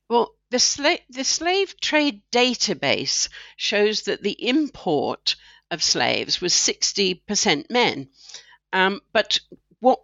Well, 0.10 0.34
the, 0.50 0.58
sla- 0.58 1.02
the 1.10 1.24
slave 1.24 1.80
trade 1.80 2.22
database 2.32 3.30
shows 3.58 4.04
that 4.04 4.24
the 4.24 4.48
import 4.48 5.36
of 5.70 5.84
slaves 5.84 6.42
was 6.42 6.54
60% 6.54 7.70
men. 7.70 8.10
Um, 8.74 9.02
but 9.14 9.40
what 9.80 10.00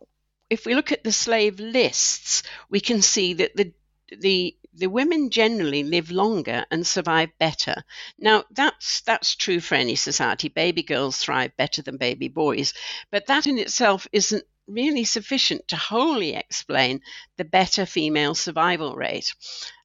if 0.49 0.65
we 0.65 0.75
look 0.75 0.91
at 0.91 1.03
the 1.03 1.11
slave 1.11 1.59
lists, 1.59 2.43
we 2.69 2.79
can 2.79 3.01
see 3.01 3.33
that 3.33 3.55
the 3.55 3.73
the 4.19 4.55
the 4.75 4.87
women 4.87 5.29
generally 5.29 5.83
live 5.83 6.11
longer 6.11 6.65
and 6.71 6.85
survive 6.85 7.29
better. 7.37 7.83
Now 8.17 8.43
that's 8.51 9.01
that's 9.01 9.35
true 9.35 9.59
for 9.59 9.75
any 9.75 9.95
society. 9.95 10.49
Baby 10.49 10.83
girls 10.83 11.17
thrive 11.17 11.55
better 11.57 11.81
than 11.81 11.97
baby 11.97 12.27
boys, 12.27 12.73
but 13.11 13.27
that 13.27 13.47
in 13.47 13.59
itself 13.59 14.07
isn't 14.11 14.45
really 14.67 15.03
sufficient 15.03 15.67
to 15.67 15.75
wholly 15.75 16.35
explain 16.35 17.01
the 17.37 17.45
better 17.45 17.85
female 17.85 18.35
survival 18.35 18.95
rate. 18.95 19.33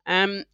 Um, 0.07 0.45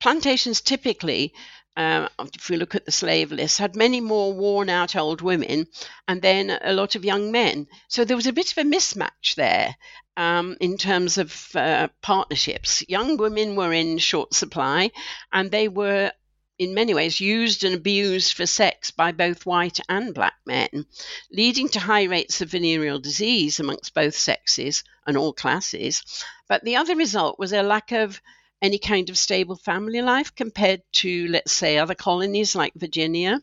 plantations 0.00 0.60
typically 0.60 1.34
uh, 1.76 2.08
if 2.34 2.50
we 2.50 2.56
look 2.56 2.74
at 2.74 2.84
the 2.84 2.92
slave 2.92 3.30
list, 3.30 3.58
had 3.58 3.76
many 3.76 4.00
more 4.00 4.32
worn 4.32 4.68
out 4.68 4.96
old 4.96 5.20
women 5.20 5.66
and 6.08 6.20
then 6.20 6.50
a 6.62 6.72
lot 6.72 6.96
of 6.96 7.04
young 7.04 7.30
men. 7.30 7.66
So 7.88 8.04
there 8.04 8.16
was 8.16 8.26
a 8.26 8.32
bit 8.32 8.50
of 8.50 8.58
a 8.58 8.68
mismatch 8.68 9.36
there 9.36 9.76
um, 10.16 10.56
in 10.60 10.76
terms 10.76 11.18
of 11.18 11.48
uh, 11.54 11.88
partnerships. 12.02 12.82
Young 12.88 13.16
women 13.16 13.54
were 13.54 13.72
in 13.72 13.98
short 13.98 14.34
supply 14.34 14.90
and 15.32 15.50
they 15.50 15.68
were. 15.68 16.12
In 16.58 16.74
many 16.74 16.92
ways, 16.92 17.20
used 17.20 17.62
and 17.62 17.72
abused 17.76 18.32
for 18.32 18.44
sex 18.44 18.90
by 18.90 19.12
both 19.12 19.46
white 19.46 19.78
and 19.88 20.12
black 20.12 20.34
men, 20.44 20.86
leading 21.30 21.68
to 21.68 21.78
high 21.78 22.02
rates 22.02 22.40
of 22.40 22.50
venereal 22.50 22.98
disease 22.98 23.60
amongst 23.60 23.94
both 23.94 24.16
sexes 24.16 24.82
and 25.06 25.16
all 25.16 25.32
classes. 25.32 26.02
But 26.48 26.64
the 26.64 26.74
other 26.74 26.96
result 26.96 27.38
was 27.38 27.52
a 27.52 27.62
lack 27.62 27.92
of 27.92 28.20
any 28.60 28.78
kind 28.78 29.10
of 29.10 29.18
stable 29.18 29.56
family 29.56 30.02
life 30.02 30.34
compared 30.34 30.82
to, 30.92 31.28
let's 31.28 31.52
say, 31.52 31.78
other 31.78 31.94
colonies 31.94 32.54
like 32.54 32.74
Virginia. 32.74 33.40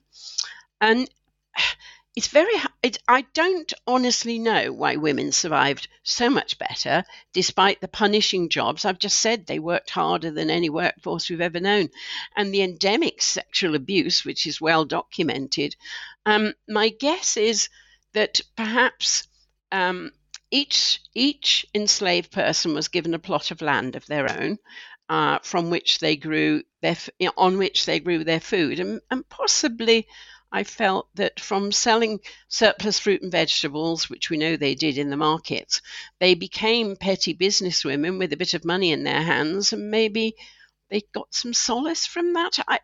And 0.82 1.10
it's 2.16 2.28
very, 2.28 2.54
it, 2.82 2.98
I 3.08 3.26
don't 3.34 3.74
honestly 3.86 4.40
know 4.40 4.72
why 4.72 4.96
women 4.96 5.32
survived 5.32 5.90
so 6.04 6.30
much 6.30 6.58
better 6.58 7.04
despite 7.34 7.82
the 7.82 7.90
punishing 7.90 8.48
jobs. 8.48 8.86
I've 8.86 9.00
just 9.00 9.20
said 9.20 9.46
they 9.46 9.60
worked 9.60 9.90
harder 9.90 10.32
than 10.32 10.50
any 10.50 10.70
workforce 10.70 11.30
we've 11.30 11.42
ever 11.42 11.60
known. 11.60 11.90
And 12.36 12.54
the 12.54 12.62
endemic 12.62 13.22
sexual 13.22 13.76
abuse, 13.76 14.24
which 14.24 14.48
is 14.48 14.62
well 14.62 14.86
documented. 14.86 15.76
Um, 16.26 16.54
my 16.70 16.90
guess 16.90 17.36
is 17.36 17.70
that 18.14 18.40
perhaps 18.56 19.28
um, 19.72 20.12
each 20.52 21.02
each 21.14 21.66
enslaved 21.76 22.32
person 22.32 22.74
was 22.74 22.88
given 22.88 23.14
a 23.14 23.20
plot 23.20 23.52
of 23.52 23.62
land 23.62 23.96
of 23.96 24.06
their 24.06 24.32
own, 24.42 24.58
uh, 25.10 25.40
from 25.44 25.70
which 25.70 26.00
they 26.00 26.16
grew 26.16 26.64
their 26.82 26.98
on 27.38 27.58
which 27.58 27.86
they 27.86 28.00
grew 28.00 28.24
their 28.24 28.40
food, 28.40 28.80
and, 28.80 29.02
and 29.12 29.28
possibly. 29.30 30.08
I 30.52 30.64
felt 30.64 31.10
that 31.16 31.40
from 31.40 31.74
selling 31.74 32.20
surplus 32.48 32.98
fruit 32.98 33.22
and 33.22 33.32
vegetables, 33.32 34.10
which 34.10 34.30
we 34.30 34.38
know 34.38 34.56
they 34.56 34.76
did 34.76 34.98
in 34.98 35.10
the 35.10 35.18
markets, 35.18 35.82
they 36.20 36.34
became 36.34 36.96
petty 36.96 37.34
businesswomen 37.34 38.20
with 38.20 38.32
a 38.32 38.38
bit 38.38 38.54
of 38.54 38.64
money 38.64 38.94
in 38.94 39.04
their 39.04 39.22
hands, 39.22 39.74
and 39.74 39.92
maybe 39.92 40.36
they 40.90 41.02
got 41.14 41.34
some 41.34 41.54
solace 41.54 42.06
from 42.06 42.34
that. 42.34 42.60
I, 42.70 42.80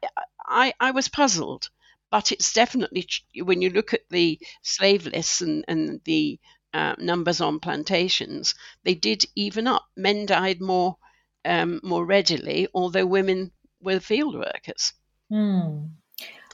I, 0.46 0.74
I 0.82 0.92
was 0.92 1.08
puzzled, 1.08 1.70
but 2.10 2.32
it's 2.34 2.52
definitely 2.52 3.08
when 3.42 3.62
you 3.62 3.70
look 3.70 3.94
at 3.94 4.10
the 4.10 4.38
slave 4.64 5.06
lists 5.06 5.40
and, 5.42 5.64
and 5.68 6.02
the 6.04 6.40
uh, 6.74 6.96
numbers 6.98 7.40
on 7.40 7.60
plantations, 7.60 8.56
they 8.84 8.96
did 8.96 9.24
even 9.36 9.68
up. 9.68 9.86
Men 9.96 10.26
died 10.26 10.60
more 10.60 10.98
um, 11.46 11.80
more 11.84 12.06
readily, 12.06 12.68
although 12.74 13.06
women 13.06 13.52
were 13.82 14.00
field 14.00 14.36
workers. 14.36 14.94
Hmm. 15.30 15.86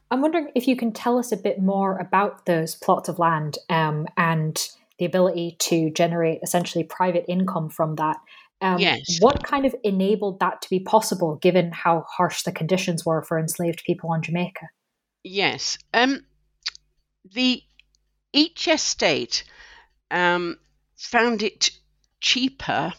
I'm 0.10 0.22
wondering 0.22 0.52
if 0.56 0.68
you 0.68 0.78
can 0.78 0.94
tell 0.94 1.18
us 1.18 1.32
a 1.32 1.38
bit 1.38 1.62
more 1.62 1.98
about 1.98 2.46
those 2.46 2.76
plots 2.76 3.10
of 3.10 3.20
land 3.20 3.58
um, 3.70 4.08
and 4.16 4.58
the 5.00 5.06
ability 5.06 5.58
to 5.60 5.90
generate 5.92 6.40
essentially 6.44 6.84
private 6.84 7.26
income 7.28 7.70
from 7.70 7.96
that. 7.96 8.18
Um, 8.62 8.80
yes. 8.80 9.18
What 9.20 9.44
kind 9.44 9.66
of 9.66 9.76
enabled 9.84 10.40
that 10.40 10.62
to 10.62 10.70
be 10.70 10.80
possible, 10.80 11.36
given 11.36 11.72
how 11.72 12.06
harsh 12.10 12.44
the 12.44 12.52
conditions 12.52 13.06
were 13.06 13.22
for 13.22 13.38
enslaved 13.38 13.84
people 13.86 14.12
on 14.12 14.22
Jamaica? 14.24 14.70
Yes. 15.24 15.78
Um, 15.94 16.26
the 17.34 17.62
each 18.34 18.68
estate 18.68 19.44
um, 20.10 20.58
found 20.96 21.44
it 21.44 21.72
cheaper 22.22 22.94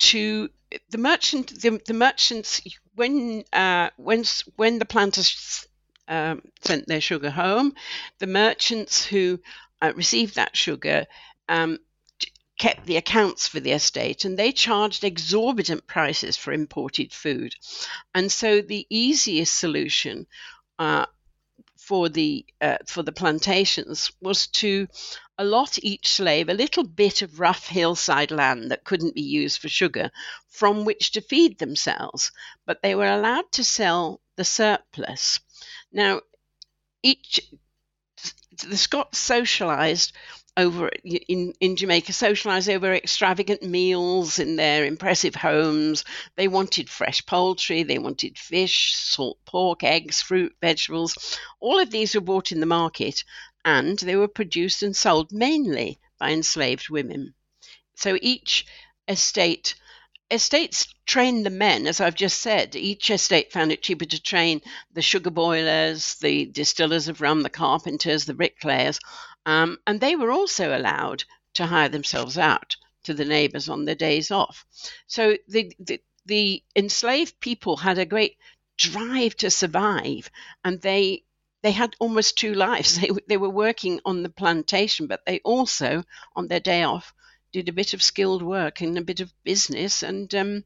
to 0.00 0.48
the 0.90 0.98
merchant 0.98 1.60
the, 1.60 1.80
the 1.86 1.94
merchants 1.94 2.60
when 2.94 3.44
uh, 3.52 3.90
when 3.96 4.24
when 4.56 4.78
the 4.78 4.84
planters 4.84 5.66
um, 6.08 6.42
sent 6.62 6.86
their 6.86 7.00
sugar 7.00 7.30
home, 7.30 7.74
the 8.18 8.26
merchants 8.26 9.04
who 9.04 9.40
uh, 9.80 9.92
received 9.94 10.36
that 10.36 10.56
sugar 10.56 11.06
um, 11.48 11.78
kept 12.58 12.86
the 12.86 12.96
accounts 12.96 13.48
for 13.48 13.60
the 13.60 13.72
estate 13.72 14.24
and 14.24 14.38
they 14.38 14.52
charged 14.52 15.02
exorbitant 15.02 15.86
prices 15.86 16.36
for 16.36 16.52
imported 16.52 17.12
food. 17.12 17.54
And 18.14 18.30
so 18.30 18.60
the 18.60 18.86
easiest 18.90 19.58
solution 19.58 20.26
uh, 20.78 21.06
for 21.86 22.08
the 22.08 22.46
uh, 22.60 22.78
for 22.86 23.02
the 23.02 23.12
plantations 23.12 24.10
was 24.20 24.46
to 24.46 24.88
allot 25.36 25.78
each 25.82 26.08
slave 26.08 26.48
a 26.48 26.54
little 26.54 26.84
bit 26.84 27.20
of 27.22 27.40
rough 27.40 27.66
hillside 27.68 28.30
land 28.30 28.70
that 28.70 28.84
couldn't 28.84 29.14
be 29.14 29.22
used 29.22 29.60
for 29.60 29.68
sugar 29.68 30.10
from 30.48 30.84
which 30.84 31.12
to 31.12 31.20
feed 31.20 31.58
themselves, 31.58 32.32
but 32.64 32.80
they 32.80 32.94
were 32.94 33.12
allowed 33.12 33.50
to 33.52 33.64
sell 33.64 34.20
the 34.36 34.44
surplus. 34.44 35.40
Now, 35.92 36.20
each 37.02 37.40
the 38.62 38.76
Scots 38.76 39.18
socialized 39.18 40.12
over 40.56 40.88
in, 41.02 41.52
in 41.60 41.76
Jamaica 41.76 42.12
socialized 42.12 42.68
over 42.68 42.94
extravagant 42.94 43.62
meals 43.62 44.38
in 44.38 44.56
their 44.56 44.84
impressive 44.84 45.34
homes. 45.34 46.04
They 46.36 46.48
wanted 46.48 46.88
fresh 46.88 47.24
poultry, 47.26 47.82
they 47.82 47.98
wanted 47.98 48.38
fish, 48.38 48.94
salt 48.94 49.38
pork, 49.44 49.82
eggs, 49.82 50.22
fruit, 50.22 50.54
vegetables. 50.60 51.38
All 51.60 51.80
of 51.80 51.90
these 51.90 52.14
were 52.14 52.20
bought 52.20 52.52
in 52.52 52.60
the 52.60 52.66
market 52.66 53.24
and 53.64 53.98
they 53.98 54.16
were 54.16 54.28
produced 54.28 54.82
and 54.82 54.96
sold 54.96 55.32
mainly 55.32 55.98
by 56.18 56.30
enslaved 56.30 56.88
women. 56.88 57.34
So 57.96 58.18
each 58.20 58.66
estate 59.08 59.74
estates 60.30 60.86
trained 61.06 61.44
the 61.44 61.50
men, 61.50 61.86
as 61.86 62.00
I've 62.00 62.14
just 62.14 62.40
said. 62.40 62.74
Each 62.74 63.10
estate 63.10 63.52
found 63.52 63.72
it 63.72 63.82
cheaper 63.82 64.06
to 64.06 64.22
train 64.22 64.62
the 64.92 65.02
sugar 65.02 65.30
boilers, 65.30 66.14
the 66.16 66.46
distillers 66.46 67.08
of 67.08 67.20
rum, 67.20 67.42
the 67.42 67.50
carpenters, 67.50 68.24
the 68.24 68.34
bricklayers, 68.34 68.98
um, 69.46 69.78
and 69.86 70.00
they 70.00 70.16
were 70.16 70.30
also 70.30 70.76
allowed 70.76 71.24
to 71.54 71.66
hire 71.66 71.88
themselves 71.88 72.38
out 72.38 72.76
to 73.04 73.14
the 73.14 73.24
neighbors 73.24 73.68
on 73.68 73.84
their 73.84 73.94
days 73.94 74.30
off. 74.30 74.64
So 75.06 75.36
the, 75.48 75.72
the, 75.78 76.00
the 76.26 76.62
enslaved 76.74 77.38
people 77.40 77.76
had 77.76 77.98
a 77.98 78.06
great 78.06 78.36
drive 78.76 79.36
to 79.36 79.50
survive, 79.50 80.30
and 80.64 80.80
they 80.80 81.24
they 81.62 81.72
had 81.72 81.96
almost 81.98 82.36
two 82.36 82.52
lives. 82.54 82.98
They, 83.00 83.10
they 83.26 83.36
were 83.38 83.48
working 83.48 84.00
on 84.04 84.22
the 84.22 84.28
plantation, 84.28 85.06
but 85.06 85.24
they 85.24 85.40
also, 85.44 86.04
on 86.36 86.46
their 86.46 86.60
day 86.60 86.82
off, 86.82 87.14
did 87.52 87.68
a 87.68 87.72
bit 87.72 87.94
of 87.94 88.02
skilled 88.02 88.42
work 88.42 88.82
and 88.82 88.98
a 88.98 89.02
bit 89.02 89.20
of 89.20 89.32
business 89.44 90.02
and 90.02 90.34
um, 90.34 90.64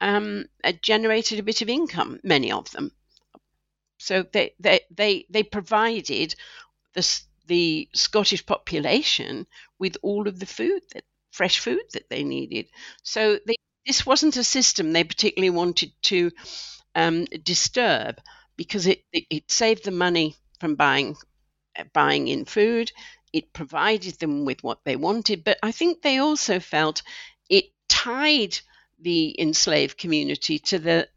um, 0.00 0.44
uh, 0.62 0.72
generated 0.82 1.40
a 1.40 1.42
bit 1.42 1.62
of 1.62 1.68
income, 1.68 2.20
many 2.22 2.52
of 2.52 2.70
them. 2.70 2.92
So 3.98 4.22
they, 4.22 4.54
they, 4.60 4.80
they, 4.90 5.26
they 5.30 5.42
provided 5.42 6.36
the, 6.92 7.20
the 7.46 7.88
Scottish 7.94 8.44
population 8.44 9.46
with 9.78 9.96
all 10.02 10.28
of 10.28 10.38
the 10.38 10.46
food, 10.46 10.82
that, 10.92 11.04
fresh 11.30 11.58
food 11.58 11.82
that 11.92 12.08
they 12.08 12.24
needed. 12.24 12.66
So 13.02 13.38
they, 13.46 13.56
this 13.86 14.06
wasn't 14.06 14.36
a 14.36 14.44
system 14.44 14.92
they 14.92 15.04
particularly 15.04 15.50
wanted 15.50 15.92
to 16.02 16.30
um, 16.94 17.24
disturb 17.24 18.20
because 18.56 18.86
it, 18.86 19.04
it, 19.12 19.24
it, 19.30 19.50
saved 19.50 19.84
them 19.84 19.98
money 19.98 20.34
from 20.60 20.74
buying 20.74 21.16
buying 21.92 22.26
in 22.28 22.46
food. 22.46 22.90
It 23.32 23.52
provided 23.52 24.18
them 24.18 24.46
with 24.46 24.64
what 24.64 24.84
they 24.84 24.96
wanted, 24.96 25.44
but 25.44 25.58
I 25.62 25.72
think 25.72 26.00
they 26.00 26.18
also 26.18 26.58
felt 26.58 27.02
it 27.50 27.66
tied 27.88 28.58
the 28.98 29.38
enslaved 29.38 29.98
community 29.98 30.58
to 30.58 30.78
the 30.78 31.08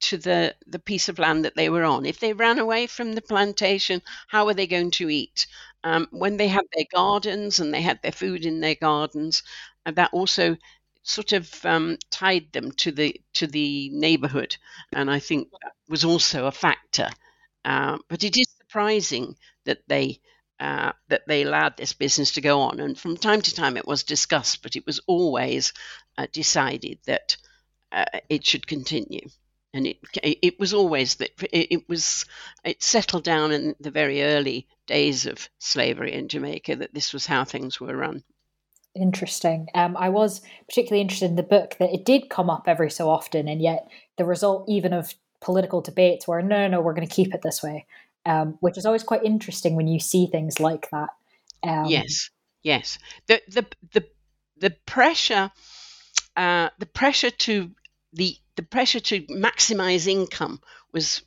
to 0.00 0.16
the 0.18 0.54
the 0.66 0.78
piece 0.78 1.08
of 1.08 1.18
land 1.18 1.44
that 1.44 1.56
they 1.56 1.68
were 1.68 1.84
on. 1.84 2.06
If 2.06 2.18
they 2.20 2.32
ran 2.32 2.58
away 2.58 2.86
from 2.86 3.12
the 3.14 3.22
plantation, 3.22 4.02
how 4.28 4.46
were 4.46 4.54
they 4.54 4.66
going 4.66 4.90
to 4.92 5.08
eat? 5.10 5.46
Um, 5.84 6.08
when 6.10 6.36
they 6.36 6.48
had 6.48 6.64
their 6.74 6.86
gardens 6.94 7.58
and 7.60 7.72
they 7.72 7.82
had 7.82 8.00
their 8.02 8.12
food 8.12 8.44
in 8.46 8.60
their 8.60 8.74
gardens, 8.74 9.42
and 9.86 9.96
that 9.96 10.10
also 10.12 10.56
sort 11.02 11.32
of 11.32 11.64
um, 11.64 11.98
tied 12.10 12.52
them 12.52 12.72
to 12.72 12.92
the 12.92 13.20
to 13.34 13.46
the 13.46 13.90
neighborhood, 13.92 14.56
and 14.92 15.10
I 15.10 15.18
think 15.20 15.50
that 15.62 15.72
was 15.88 16.04
also 16.04 16.46
a 16.46 16.52
factor. 16.52 17.08
Uh, 17.64 17.98
but 18.08 18.24
it 18.24 18.36
is 18.36 18.46
surprising 18.58 19.36
that 19.64 19.80
they 19.88 20.20
uh, 20.58 20.92
that 21.08 21.26
they 21.26 21.42
allowed 21.42 21.76
this 21.76 21.92
business 21.94 22.32
to 22.32 22.40
go 22.40 22.60
on, 22.60 22.80
and 22.80 22.98
from 22.98 23.16
time 23.16 23.40
to 23.42 23.54
time 23.54 23.76
it 23.76 23.86
was 23.86 24.02
discussed, 24.04 24.62
but 24.62 24.76
it 24.76 24.86
was 24.86 25.00
always 25.06 25.72
uh, 26.18 26.26
decided 26.32 26.98
that 27.06 27.36
uh, 27.92 28.04
it 28.30 28.46
should 28.46 28.66
continue. 28.66 29.28
And 29.72 29.86
it 29.86 29.98
it 30.22 30.58
was 30.58 30.74
always 30.74 31.16
that 31.16 31.30
it, 31.52 31.88
was 31.88 32.24
it 32.64 32.82
settled 32.82 33.22
down 33.22 33.52
in 33.52 33.76
the 33.78 33.90
very 33.90 34.22
early 34.22 34.66
days 34.86 35.26
of 35.26 35.48
slavery 35.58 36.12
in 36.12 36.28
Jamaica 36.28 36.76
that 36.76 36.92
this 36.92 37.12
was 37.12 37.26
how 37.26 37.44
things 37.44 37.80
were 37.80 37.96
run. 37.96 38.24
Interesting. 38.96 39.68
Um, 39.74 39.96
I 39.96 40.08
was 40.08 40.40
particularly 40.68 41.00
interested 41.00 41.30
in 41.30 41.36
the 41.36 41.44
book 41.44 41.76
that 41.78 41.94
it 41.94 42.04
did 42.04 42.28
come 42.28 42.50
up 42.50 42.64
every 42.66 42.90
so 42.90 43.08
often, 43.08 43.46
and 43.46 43.62
yet 43.62 43.88
the 44.18 44.24
result 44.24 44.64
even 44.68 44.92
of 44.92 45.14
political 45.40 45.80
debates 45.80 46.26
were 46.26 46.42
no, 46.42 46.62
no, 46.62 46.68
no, 46.68 46.80
we're 46.80 46.94
going 46.94 47.06
to 47.06 47.14
keep 47.14 47.32
it 47.32 47.42
this 47.42 47.62
way, 47.62 47.86
um, 48.26 48.58
which 48.60 48.76
is 48.76 48.84
always 48.84 49.04
quite 49.04 49.22
interesting 49.22 49.76
when 49.76 49.86
you 49.86 50.00
see 50.00 50.26
things 50.26 50.58
like 50.58 50.90
that. 50.90 51.10
Um, 51.62 51.86
yes, 51.86 52.30
yes. 52.64 52.98
The 53.28 53.40
the 53.48 53.66
the 53.92 54.06
the 54.56 54.70
pressure, 54.86 55.52
uh, 56.36 56.70
the 56.78 56.86
pressure 56.86 57.30
to 57.30 57.70
the 58.12 58.36
the 58.56 58.62
pressure 58.62 59.00
to 59.00 59.22
maximize 59.26 60.06
income 60.06 60.60
was 60.92 61.22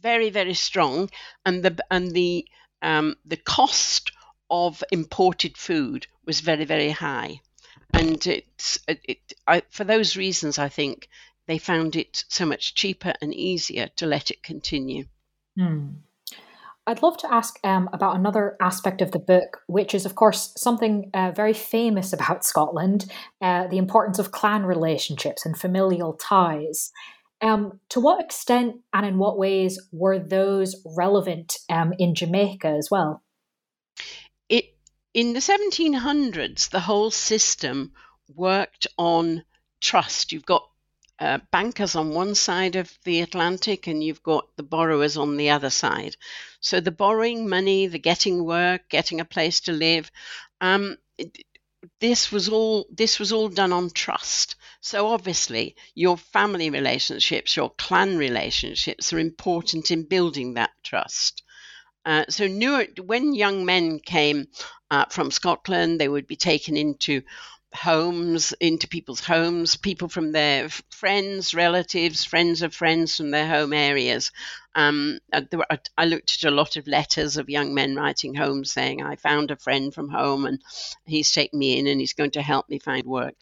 very 0.00 0.30
very 0.30 0.54
strong, 0.54 1.10
and 1.44 1.62
the 1.62 1.76
and 1.90 2.12
the 2.12 2.46
um, 2.82 3.16
the 3.24 3.38
cost 3.38 4.12
of 4.50 4.84
imported 4.92 5.56
food 5.56 6.06
was 6.26 6.40
very, 6.40 6.64
very 6.64 6.90
high. 6.90 7.40
And 7.92 8.24
it's, 8.26 8.78
it, 8.86 9.00
it, 9.04 9.32
I, 9.46 9.62
for 9.70 9.84
those 9.84 10.16
reasons, 10.16 10.58
I 10.58 10.68
think 10.68 11.08
they 11.46 11.58
found 11.58 11.96
it 11.96 12.24
so 12.28 12.44
much 12.44 12.74
cheaper 12.74 13.14
and 13.20 13.34
easier 13.34 13.88
to 13.96 14.06
let 14.06 14.30
it 14.30 14.42
continue. 14.42 15.04
Hmm. 15.58 15.88
I'd 16.86 17.02
love 17.02 17.16
to 17.18 17.32
ask 17.32 17.58
um, 17.64 17.88
about 17.92 18.16
another 18.16 18.56
aspect 18.60 19.00
of 19.00 19.12
the 19.12 19.18
book, 19.18 19.62
which 19.66 19.94
is, 19.94 20.04
of 20.04 20.16
course, 20.16 20.52
something 20.56 21.10
uh, 21.14 21.32
very 21.34 21.54
famous 21.54 22.12
about 22.12 22.44
Scotland 22.44 23.06
uh, 23.40 23.66
the 23.68 23.78
importance 23.78 24.18
of 24.18 24.32
clan 24.32 24.64
relationships 24.64 25.46
and 25.46 25.58
familial 25.58 26.12
ties. 26.14 26.92
Um, 27.40 27.80
to 27.90 28.00
what 28.00 28.22
extent 28.22 28.76
and 28.92 29.06
in 29.06 29.18
what 29.18 29.38
ways 29.38 29.80
were 29.92 30.18
those 30.18 30.76
relevant 30.96 31.58
um, 31.70 31.94
in 31.98 32.14
Jamaica 32.14 32.68
as 32.68 32.90
well? 32.90 33.22
It, 34.48 34.76
in 35.14 35.32
the 35.32 35.40
1700s, 35.40 36.70
the 36.70 36.80
whole 36.80 37.10
system 37.10 37.92
worked 38.34 38.86
on 38.98 39.44
trust. 39.80 40.32
You've 40.32 40.46
got 40.46 40.68
uh, 41.18 41.38
bankers 41.50 41.94
on 41.94 42.10
one 42.10 42.34
side 42.34 42.76
of 42.76 42.92
the 43.04 43.20
Atlantic 43.20 43.86
and 43.86 44.02
you've 44.02 44.22
got 44.22 44.48
the 44.56 44.62
borrowers 44.62 45.16
on 45.16 45.36
the 45.36 45.50
other 45.50 45.70
side. 45.70 46.16
So 46.60 46.80
the 46.80 46.90
borrowing 46.90 47.48
money, 47.48 47.86
the 47.86 47.98
getting 47.98 48.44
work, 48.44 48.88
getting 48.88 49.20
a 49.20 49.24
place 49.24 49.60
to 49.60 49.72
live, 49.72 50.10
um, 50.60 50.96
this 52.00 52.32
was 52.32 52.48
all 52.48 52.86
this 52.90 53.18
was 53.18 53.32
all 53.32 53.48
done 53.48 53.72
on 53.72 53.90
trust. 53.90 54.56
So 54.80 55.06
obviously, 55.08 55.76
your 55.94 56.16
family 56.16 56.70
relationships, 56.70 57.56
your 57.56 57.70
clan 57.70 58.16
relationships 58.16 59.12
are 59.12 59.18
important 59.18 59.90
in 59.90 60.08
building 60.08 60.54
that 60.54 60.70
trust. 60.82 61.42
Uh, 62.06 62.24
so 62.28 62.46
new, 62.46 62.86
when 63.02 63.34
young 63.34 63.64
men 63.64 63.98
came 63.98 64.46
uh, 64.90 65.06
from 65.10 65.30
Scotland, 65.30 65.98
they 65.98 66.08
would 66.08 66.26
be 66.26 66.36
taken 66.36 66.76
into 66.76 67.22
homes, 67.74 68.52
into 68.60 68.86
people's 68.88 69.24
homes, 69.24 69.76
people 69.76 70.08
from 70.08 70.32
their 70.32 70.68
friends, 70.90 71.54
relatives, 71.54 72.24
friends 72.24 72.62
of 72.62 72.74
friends 72.74 73.16
from 73.16 73.30
their 73.30 73.48
home 73.48 73.72
areas. 73.72 74.30
Um, 74.74 75.18
uh, 75.32 75.42
were, 75.52 75.66
I 75.98 76.04
looked 76.04 76.38
at 76.42 76.48
a 76.48 76.54
lot 76.54 76.76
of 76.76 76.86
letters 76.86 77.36
of 77.36 77.50
young 77.50 77.74
men 77.74 77.96
writing 77.96 78.34
home 78.34 78.64
saying, 78.64 79.02
I 79.02 79.16
found 79.16 79.50
a 79.50 79.56
friend 79.56 79.92
from 79.92 80.08
home 80.08 80.46
and 80.46 80.62
he's 81.04 81.32
taken 81.32 81.58
me 81.58 81.78
in 81.78 81.86
and 81.86 82.00
he's 82.00 82.12
going 82.12 82.32
to 82.32 82.42
help 82.42 82.68
me 82.68 82.78
find 82.78 83.06
work. 83.06 83.34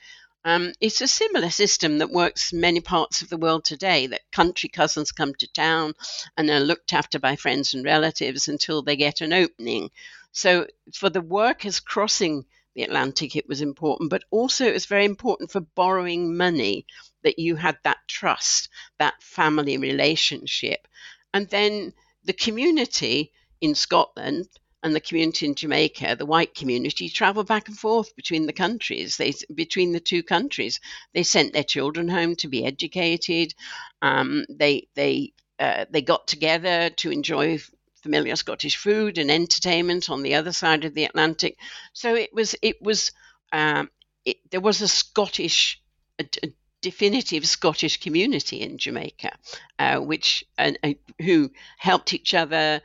Um, 0.44 0.72
it's 0.80 1.00
a 1.00 1.06
similar 1.06 1.50
system 1.50 1.98
that 1.98 2.10
works 2.10 2.52
in 2.52 2.60
many 2.60 2.80
parts 2.80 3.22
of 3.22 3.28
the 3.28 3.36
world 3.36 3.64
today 3.64 4.08
that 4.08 4.32
country 4.32 4.68
cousins 4.68 5.12
come 5.12 5.34
to 5.36 5.52
town 5.52 5.94
and 6.36 6.50
are 6.50 6.58
looked 6.58 6.92
after 6.92 7.20
by 7.20 7.36
friends 7.36 7.74
and 7.74 7.84
relatives 7.84 8.48
until 8.48 8.82
they 8.82 8.96
get 8.96 9.20
an 9.20 9.32
opening. 9.32 9.90
So, 10.32 10.66
for 10.92 11.10
the 11.10 11.20
workers 11.20 11.78
crossing 11.78 12.46
the 12.74 12.82
Atlantic, 12.82 13.36
it 13.36 13.48
was 13.48 13.60
important, 13.60 14.10
but 14.10 14.24
also 14.30 14.66
it 14.66 14.72
was 14.72 14.86
very 14.86 15.04
important 15.04 15.50
for 15.50 15.60
borrowing 15.60 16.36
money 16.36 16.86
that 17.22 17.38
you 17.38 17.56
had 17.56 17.76
that 17.84 17.98
trust, 18.08 18.68
that 18.98 19.22
family 19.22 19.76
relationship. 19.78 20.88
And 21.34 21.48
then 21.48 21.92
the 22.24 22.32
community 22.32 23.32
in 23.60 23.74
Scotland 23.74 24.48
and 24.82 24.94
the 24.94 25.00
community 25.00 25.46
in 25.46 25.54
Jamaica, 25.54 26.16
the 26.18 26.26
white 26.26 26.54
community, 26.54 27.08
travel 27.08 27.44
back 27.44 27.68
and 27.68 27.78
forth 27.78 28.14
between 28.16 28.46
the 28.46 28.52
countries. 28.52 29.16
They 29.16 29.32
between 29.54 29.92
the 29.92 30.00
two 30.00 30.22
countries, 30.22 30.80
they 31.14 31.22
sent 31.22 31.52
their 31.52 31.62
children 31.62 32.08
home 32.08 32.34
to 32.36 32.48
be 32.48 32.64
educated. 32.64 33.54
Um, 34.00 34.44
they 34.48 34.88
they 34.94 35.32
uh, 35.60 35.84
they 35.90 36.02
got 36.02 36.26
together 36.26 36.90
to 36.90 37.12
enjoy 37.12 37.60
familiar 38.02 38.36
Scottish 38.36 38.76
food 38.76 39.18
and 39.18 39.30
entertainment 39.30 40.10
on 40.10 40.22
the 40.22 40.34
other 40.34 40.52
side 40.52 40.84
of 40.84 40.94
the 40.94 41.04
Atlantic. 41.04 41.56
So 41.92 42.14
it 42.14 42.32
was 42.34 42.54
it 42.62 42.80
was 42.82 43.12
um, 43.52 43.90
it, 44.24 44.38
there 44.50 44.60
was 44.60 44.80
a 44.80 44.88
Scottish 44.88 45.80
a, 46.18 46.26
a 46.42 46.52
definitive 46.80 47.46
Scottish 47.46 48.00
community 48.00 48.60
in 48.60 48.78
Jamaica, 48.78 49.32
uh, 49.78 49.98
which 49.98 50.44
uh, 50.58 50.72
who 51.20 51.50
helped 51.78 52.12
each 52.12 52.34
other. 52.34 52.80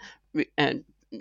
Uh, 0.57 0.73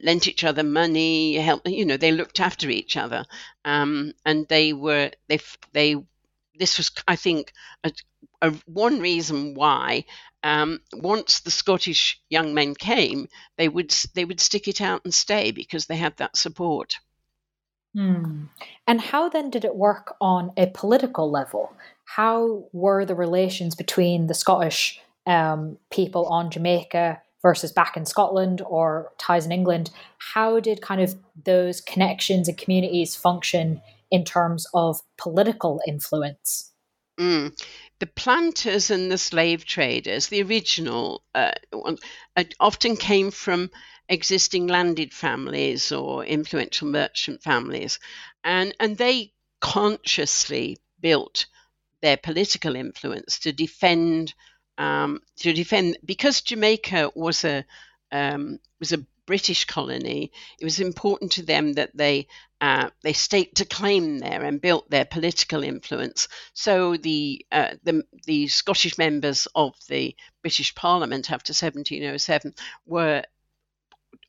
lent 0.02 0.26
each 0.26 0.44
other 0.44 0.64
money, 0.64 1.34
help. 1.34 1.62
You 1.66 1.84
know, 1.84 1.96
they 1.96 2.12
looked 2.12 2.40
after 2.40 2.68
each 2.68 2.96
other, 2.96 3.24
um, 3.64 4.12
and 4.24 4.46
they 4.48 4.72
were 4.72 5.10
they 5.28 5.38
they. 5.72 5.96
This 6.58 6.78
was, 6.78 6.90
I 7.06 7.16
think, 7.16 7.52
a, 7.84 7.92
a 8.42 8.50
one 8.66 9.00
reason 9.00 9.54
why 9.54 10.06
um, 10.46 10.80
once 10.92 11.40
the 11.40 11.50
Scottish 11.50 12.20
young 12.30 12.54
men 12.54 12.76
came, 12.76 13.28
they 13.58 13.68
would 13.68 13.92
they 14.14 14.24
would 14.24 14.40
stick 14.40 14.68
it 14.68 14.80
out 14.80 15.00
and 15.04 15.12
stay 15.12 15.50
because 15.50 15.86
they 15.86 15.96
had 15.96 16.16
that 16.18 16.36
support. 16.36 17.00
Hmm. 17.96 18.44
And 18.86 19.00
how 19.00 19.28
then 19.28 19.50
did 19.50 19.64
it 19.64 19.74
work 19.74 20.14
on 20.20 20.52
a 20.56 20.68
political 20.68 21.28
level? 21.28 21.72
How 22.04 22.68
were 22.72 23.04
the 23.04 23.16
relations 23.16 23.74
between 23.74 24.28
the 24.28 24.34
Scottish 24.34 25.00
um, 25.26 25.78
people 25.90 26.26
on 26.26 26.52
Jamaica 26.52 27.20
versus 27.42 27.72
back 27.72 27.96
in 27.96 28.06
Scotland 28.06 28.62
or 28.64 29.10
ties 29.18 29.46
in 29.46 29.52
England, 29.52 29.90
how 30.18 30.60
did 30.60 30.80
kind 30.80 31.00
of 31.00 31.16
those 31.44 31.80
connections 31.80 32.46
and 32.46 32.56
communities 32.56 33.16
function 33.16 33.82
in 34.12 34.24
terms 34.24 34.66
of 34.74 35.00
political 35.18 35.80
influence? 35.88 36.72
Mm. 37.18 37.58
The 37.98 38.06
planters 38.06 38.90
and 38.90 39.10
the 39.10 39.18
slave 39.18 39.64
traders, 39.64 40.28
the 40.28 40.42
original, 40.42 41.24
uh, 41.34 41.52
uh, 42.36 42.44
often 42.60 42.96
came 42.96 43.30
from 43.30 43.70
existing 44.08 44.66
landed 44.66 45.12
families 45.12 45.92
or 45.92 46.24
influential 46.24 46.88
merchant 46.88 47.42
families, 47.42 47.98
and 48.44 48.74
and 48.78 48.96
they 48.98 49.32
consciously 49.60 50.78
built 51.00 51.46
their 52.02 52.16
political 52.16 52.76
influence 52.76 53.38
to 53.40 53.52
defend 53.52 54.34
um, 54.78 55.20
to 55.36 55.52
defend 55.52 55.98
because 56.04 56.42
Jamaica 56.42 57.12
was 57.14 57.44
a 57.44 57.64
um, 58.12 58.58
was 58.78 58.92
a 58.92 59.04
British 59.26 59.64
colony. 59.64 60.32
It 60.60 60.64
was 60.64 60.80
important 60.80 61.32
to 61.32 61.44
them 61.44 61.74
that 61.74 61.96
they 61.96 62.28
uh, 62.60 62.88
they 63.02 63.12
staked 63.12 63.60
a 63.60 63.66
claim 63.66 64.18
there 64.18 64.42
and 64.42 64.60
built 64.60 64.88
their 64.88 65.04
political 65.04 65.62
influence. 65.62 66.28
So 66.54 66.96
the, 66.96 67.44
uh, 67.52 67.74
the 67.82 68.04
the 68.24 68.48
Scottish 68.48 68.96
members 68.96 69.46
of 69.54 69.74
the 69.88 70.16
British 70.42 70.74
Parliament 70.74 71.30
after 71.30 71.50
1707 71.50 72.54
were 72.86 73.22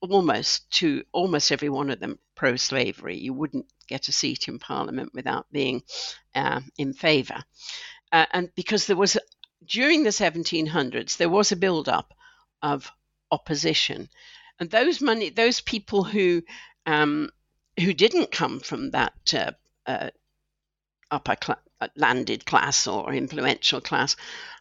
almost 0.01 0.69
to 0.71 1.03
almost 1.11 1.51
every 1.51 1.69
one 1.69 1.89
of 1.89 1.99
them 1.99 2.19
pro-slavery. 2.35 3.17
You 3.17 3.33
wouldn't 3.33 3.65
get 3.87 4.09
a 4.09 4.11
seat 4.11 4.47
in 4.47 4.59
Parliament 4.59 5.11
without 5.13 5.51
being 5.51 5.83
uh, 6.35 6.61
in 6.77 6.93
favour. 6.93 7.43
Uh, 8.11 8.25
and 8.31 8.49
because 8.55 8.85
there 8.85 8.95
was 8.95 9.17
during 9.65 10.03
the 10.03 10.09
1700s, 10.09 11.17
there 11.17 11.29
was 11.29 11.51
a 11.51 11.55
build 11.55 11.89
up 11.89 12.13
of 12.61 12.91
opposition. 13.31 14.09
And 14.59 14.69
those 14.69 15.01
money, 15.01 15.29
those 15.29 15.61
people 15.61 16.03
who 16.03 16.43
um, 16.85 17.29
who 17.79 17.93
didn't 17.93 18.31
come 18.31 18.59
from 18.59 18.91
that 18.91 19.33
uh, 19.33 19.51
uh, 19.85 20.09
upper 21.11 21.35
cl- 21.41 21.91
landed 21.95 22.45
class 22.45 22.87
or 22.87 23.13
influential 23.13 23.81
class, 23.81 24.15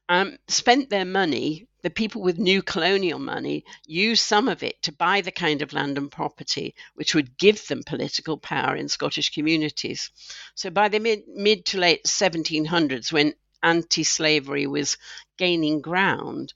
um, 0.09 0.39
spent 0.49 0.91
their 0.91 1.05
money. 1.05 1.67
The 1.83 1.91
people 1.91 2.21
with 2.21 2.39
new 2.39 2.63
colonial 2.63 3.21
money 3.21 3.65
used 3.87 4.25
some 4.25 4.49
of 4.49 4.65
it 4.65 4.83
to 4.83 4.93
buy 4.93 5.21
the 5.21 5.31
kind 5.31 5.63
of 5.63 5.73
land 5.73 5.99
and 5.99 6.11
property 6.11 6.75
which 6.95 7.15
would 7.15 7.39
give 7.39 7.65
them 7.69 7.85
political 7.85 8.37
power 8.37 8.75
in 8.75 8.89
Scottish 8.89 9.31
communities. 9.31 10.11
So 10.57 10.71
by 10.71 10.89
the 10.89 10.99
mid, 10.99 11.29
mid 11.29 11.65
to 11.67 11.79
late 11.79 12.05
1700s, 12.05 13.13
when 13.13 13.35
anti 13.63 14.03
slavery 14.03 14.67
was 14.67 14.97
gaining 15.39 15.81
ground, 15.81 16.53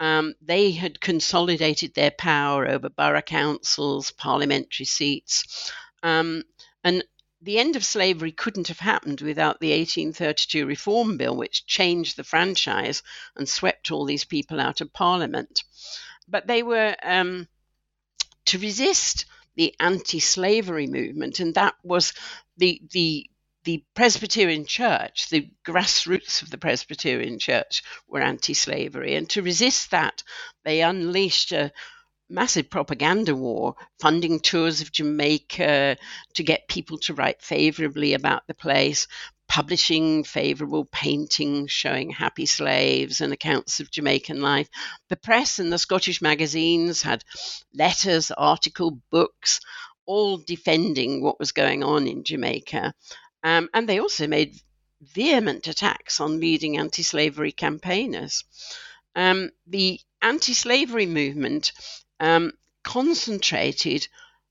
um, 0.00 0.34
they 0.42 0.72
had 0.72 1.00
consolidated 1.00 1.94
their 1.94 2.10
power 2.10 2.68
over 2.68 2.88
borough 2.88 3.22
councils, 3.22 4.10
parliamentary 4.10 4.86
seats. 4.86 5.72
Um, 6.02 6.42
and 6.82 7.04
the 7.40 7.58
end 7.58 7.76
of 7.76 7.84
slavery 7.84 8.32
couldn't 8.32 8.68
have 8.68 8.78
happened 8.78 9.20
without 9.20 9.60
the 9.60 9.70
1832 9.70 10.66
Reform 10.66 11.16
Bill, 11.16 11.36
which 11.36 11.66
changed 11.66 12.16
the 12.16 12.24
franchise 12.24 13.02
and 13.36 13.48
swept 13.48 13.90
all 13.90 14.04
these 14.04 14.24
people 14.24 14.60
out 14.60 14.80
of 14.80 14.92
Parliament. 14.92 15.62
But 16.26 16.46
they 16.46 16.62
were 16.62 16.96
um, 17.02 17.46
to 18.46 18.58
resist 18.58 19.26
the 19.56 19.74
anti-slavery 19.78 20.86
movement, 20.86 21.38
and 21.38 21.54
that 21.54 21.74
was 21.82 22.12
the 22.56 22.80
the 22.90 23.28
the 23.64 23.82
Presbyterian 23.94 24.66
Church, 24.66 25.28
the 25.30 25.50
grassroots 25.66 26.42
of 26.42 26.50
the 26.50 26.58
Presbyterian 26.58 27.38
Church, 27.38 27.82
were 28.06 28.20
anti 28.20 28.54
slavery. 28.54 29.14
And 29.14 29.28
to 29.30 29.42
resist 29.42 29.90
that, 29.90 30.22
they 30.64 30.82
unleashed 30.82 31.52
a 31.52 31.72
massive 32.28 32.70
propaganda 32.70 33.34
war, 33.34 33.74
funding 34.00 34.40
tours 34.40 34.80
of 34.80 34.92
Jamaica 34.92 35.96
to 36.34 36.42
get 36.42 36.68
people 36.68 36.98
to 36.98 37.14
write 37.14 37.42
favorably 37.42 38.14
about 38.14 38.46
the 38.46 38.54
place, 38.54 39.06
publishing 39.48 40.24
favorable 40.24 40.84
paintings 40.86 41.70
showing 41.70 42.10
happy 42.10 42.46
slaves 42.46 43.20
and 43.20 43.32
accounts 43.32 43.80
of 43.80 43.90
Jamaican 43.90 44.40
life. 44.40 44.68
The 45.08 45.16
press 45.16 45.58
and 45.58 45.72
the 45.72 45.78
Scottish 45.78 46.22
magazines 46.22 47.02
had 47.02 47.24
letters, 47.74 48.30
article, 48.30 48.98
books, 49.10 49.60
all 50.06 50.38
defending 50.38 51.22
what 51.22 51.38
was 51.38 51.52
going 51.52 51.82
on 51.82 52.06
in 52.06 52.24
Jamaica. 52.24 52.94
Um, 53.44 53.68
and 53.74 53.88
they 53.88 54.00
also 54.00 54.26
made 54.26 54.60
vehement 55.02 55.68
attacks 55.68 56.20
on 56.20 56.40
leading 56.40 56.78
anti 56.78 57.02
slavery 57.02 57.52
campaigners. 57.52 58.42
Um, 59.14 59.50
the 59.66 60.00
anti 60.22 60.54
slavery 60.54 61.06
movement 61.06 61.72
um, 62.18 62.52
concentrated 62.82 64.08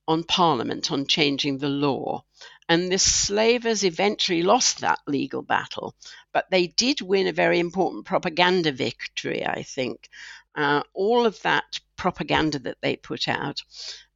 on 0.08 0.23
Parliament, 0.23 0.91
on 0.91 1.08
changing 1.08 1.58
the 1.58 1.69
law. 1.69 2.23
And 2.69 2.91
the 2.91 2.99
slavers 2.99 3.84
eventually 3.84 4.43
lost 4.43 4.79
that 4.79 4.99
legal 5.06 5.41
battle, 5.41 5.95
but 6.32 6.49
they 6.49 6.67
did 6.67 7.01
win 7.01 7.27
a 7.27 7.34
very 7.34 7.60
important 7.60 8.06
propaganda 8.06 8.71
victory, 8.71 9.45
I 9.45 9.63
think. 9.63 10.10
Uh, 10.56 10.84
all 10.93 11.25
of 11.25 11.41
that 11.41 11.79
propaganda 11.97 12.60
that 12.60 12.77
they 12.82 12.95
put 12.95 13.27
out 13.27 13.62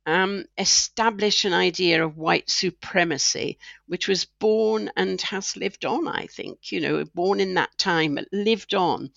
um, 0.08 0.46
establish 0.58 1.43
an 1.43 1.54
idea 1.54 2.04
of 2.04 2.15
white 2.15 2.50
supremacy, 2.50 3.60
which 3.88 4.08
was 4.08 4.24
born 4.24 4.89
and 4.96 5.22
has 5.22 5.58
lived 5.58 5.84
on, 5.84 6.08
I 6.08 6.28
think, 6.28 6.72
you 6.72 6.80
know, 6.80 7.04
born 7.13 7.41
in 7.41 7.56
that 7.56 7.78
time, 7.78 8.15
but 8.15 8.30
lived 8.32 8.74
on. 8.74 9.12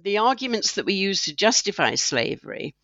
The 0.00 0.18
arguments 0.18 0.74
that 0.74 0.86
we 0.86 0.94
use 0.94 1.24
to 1.24 1.34
justify 1.34 1.96
slavery, 1.96 2.76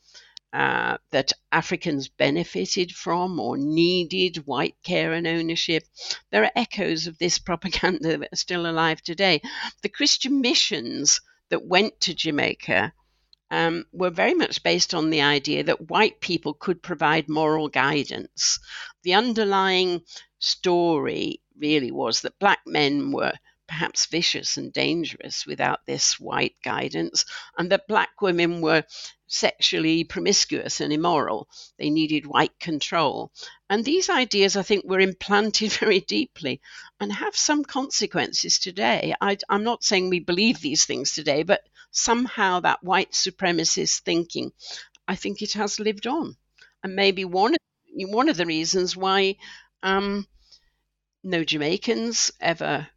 uh, 0.52 0.96
that 1.12 1.32
Africans 1.52 2.09
benefited 2.09 2.90
from 2.90 3.38
or 3.38 3.56
needed 3.56 4.38
white 4.46 4.76
care 4.82 5.12
and 5.12 5.26
ownership. 5.26 5.85
There 6.32 6.42
are 6.42 6.52
echoes 6.56 7.06
of 7.06 7.16
this 7.18 7.38
propaganda 7.48 8.18
that 8.18 8.32
are 8.32 8.37
still 8.37 8.68
alive 8.68 9.02
today. 9.02 9.40
The 9.82 9.88
Christian 9.88 10.40
missions 10.40 11.20
that 11.50 11.64
went 11.64 12.00
to 12.00 12.14
Jamaica 12.14 12.92
um, 13.50 13.85
were 13.92 14.11
very 14.11 14.35
much 14.35 14.62
based 14.62 14.94
on 14.94 15.11
the 15.11 15.22
idea 15.22 15.64
that 15.64 15.90
white 15.90 16.20
people 16.20 16.54
could 16.54 16.82
provide 16.82 17.28
moral 17.28 17.68
guidance. 17.68 18.59
The 19.02 19.14
underlying 19.14 20.02
story 20.38 21.40
really 21.59 21.90
was 21.90 22.20
that 22.22 22.38
black 22.38 22.61
men 22.66 23.12
were 23.12 23.32
perhaps 23.68 24.06
vicious 24.06 24.56
and 24.56 24.72
dangerous 24.72 25.44
without 25.44 25.85
this 25.87 26.20
white 26.20 26.54
guidance, 26.62 27.24
and 27.59 27.70
that 27.70 27.88
black 27.88 28.20
women 28.20 28.61
were 28.61 28.85
sexually 29.26 30.04
promiscuous 30.04 30.80
and 30.80 30.92
immoral. 30.92 31.48
They 31.78 31.90
needed 31.90 32.26
white 32.26 32.59
control. 32.61 33.32
And 33.68 33.85
these 33.85 34.09
ideas, 34.09 34.56
I 34.56 34.62
think, 34.62 34.85
were 34.85 35.00
implanted 35.00 35.72
very 35.80 36.00
deeply 36.00 36.61
and 37.00 37.12
have 37.12 37.35
some 37.35 37.64
consequences 37.64 38.59
today. 38.59 39.14
I, 39.20 39.37
am 39.50 39.64
not 39.64 39.82
saying 39.82 40.11
we 40.11 40.20
believe 40.20 40.61
these 40.61 40.85
things 40.85 41.12
today, 41.12 41.42
but 41.42 41.62
somehow 41.96 42.61
that 42.61 42.85
white 42.85 43.12
supremacist 43.12 44.00
thinking, 44.00 44.52
I 45.09 45.16
think 45.16 45.42
it 45.42 45.54
has 45.54 45.80
lived 45.80 46.06
on. 46.06 46.37
And 46.82 46.94
maybe 46.94 47.24
one 47.24 47.54
of, 47.54 48.11
one 48.11 48.28
of 48.28 48.37
the 48.37 48.46
reasons 48.46 48.96
why 48.96 49.37
um, 49.82 50.26
no 51.24 51.42
Jamaicans 51.42 52.30
ever 52.40 52.88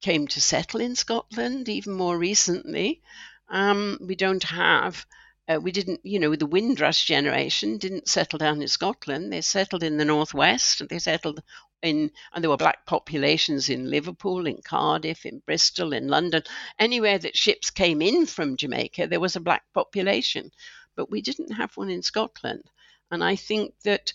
came 0.00 0.28
to 0.28 0.40
settle 0.40 0.80
in 0.80 0.94
Scotland, 0.96 1.68
even 1.68 1.94
more 1.94 2.16
recently. 2.16 3.02
Um, 3.48 3.98
we 4.00 4.14
don't 4.14 4.44
have 4.44 5.04
uh, 5.46 5.60
we 5.60 5.72
didn't, 5.72 6.00
you 6.04 6.18
know, 6.18 6.34
the 6.34 6.46
Windrush 6.46 7.04
generation 7.04 7.76
didn't 7.76 8.08
settle 8.08 8.38
down 8.38 8.62
in 8.62 8.68
Scotland. 8.68 9.32
They 9.32 9.42
settled 9.42 9.82
in 9.82 9.98
the 9.98 10.04
northwest. 10.04 10.88
They 10.88 10.98
settled 10.98 11.42
in, 11.82 12.10
and 12.32 12.42
there 12.42 12.50
were 12.50 12.56
black 12.56 12.86
populations 12.86 13.68
in 13.68 13.90
Liverpool, 13.90 14.46
in 14.46 14.60
Cardiff, 14.62 15.26
in 15.26 15.40
Bristol, 15.46 15.92
in 15.92 16.08
London. 16.08 16.42
Anywhere 16.78 17.18
that 17.18 17.36
ships 17.36 17.70
came 17.70 18.00
in 18.00 18.26
from 18.26 18.56
Jamaica, 18.56 19.06
there 19.06 19.20
was 19.20 19.36
a 19.36 19.40
black 19.40 19.64
population. 19.74 20.50
But 20.96 21.10
we 21.10 21.20
didn't 21.20 21.52
have 21.52 21.76
one 21.76 21.90
in 21.90 22.02
Scotland. 22.02 22.62
And 23.10 23.22
I 23.22 23.36
think 23.36 23.74
that 23.84 24.12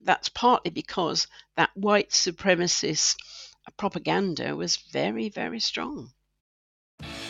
that's 0.00 0.28
partly 0.28 0.70
because 0.70 1.26
that 1.56 1.70
white 1.74 2.10
supremacist 2.10 3.16
propaganda 3.76 4.56
was 4.56 4.76
very, 4.76 5.28
very 5.28 5.60
strong. 5.60 6.12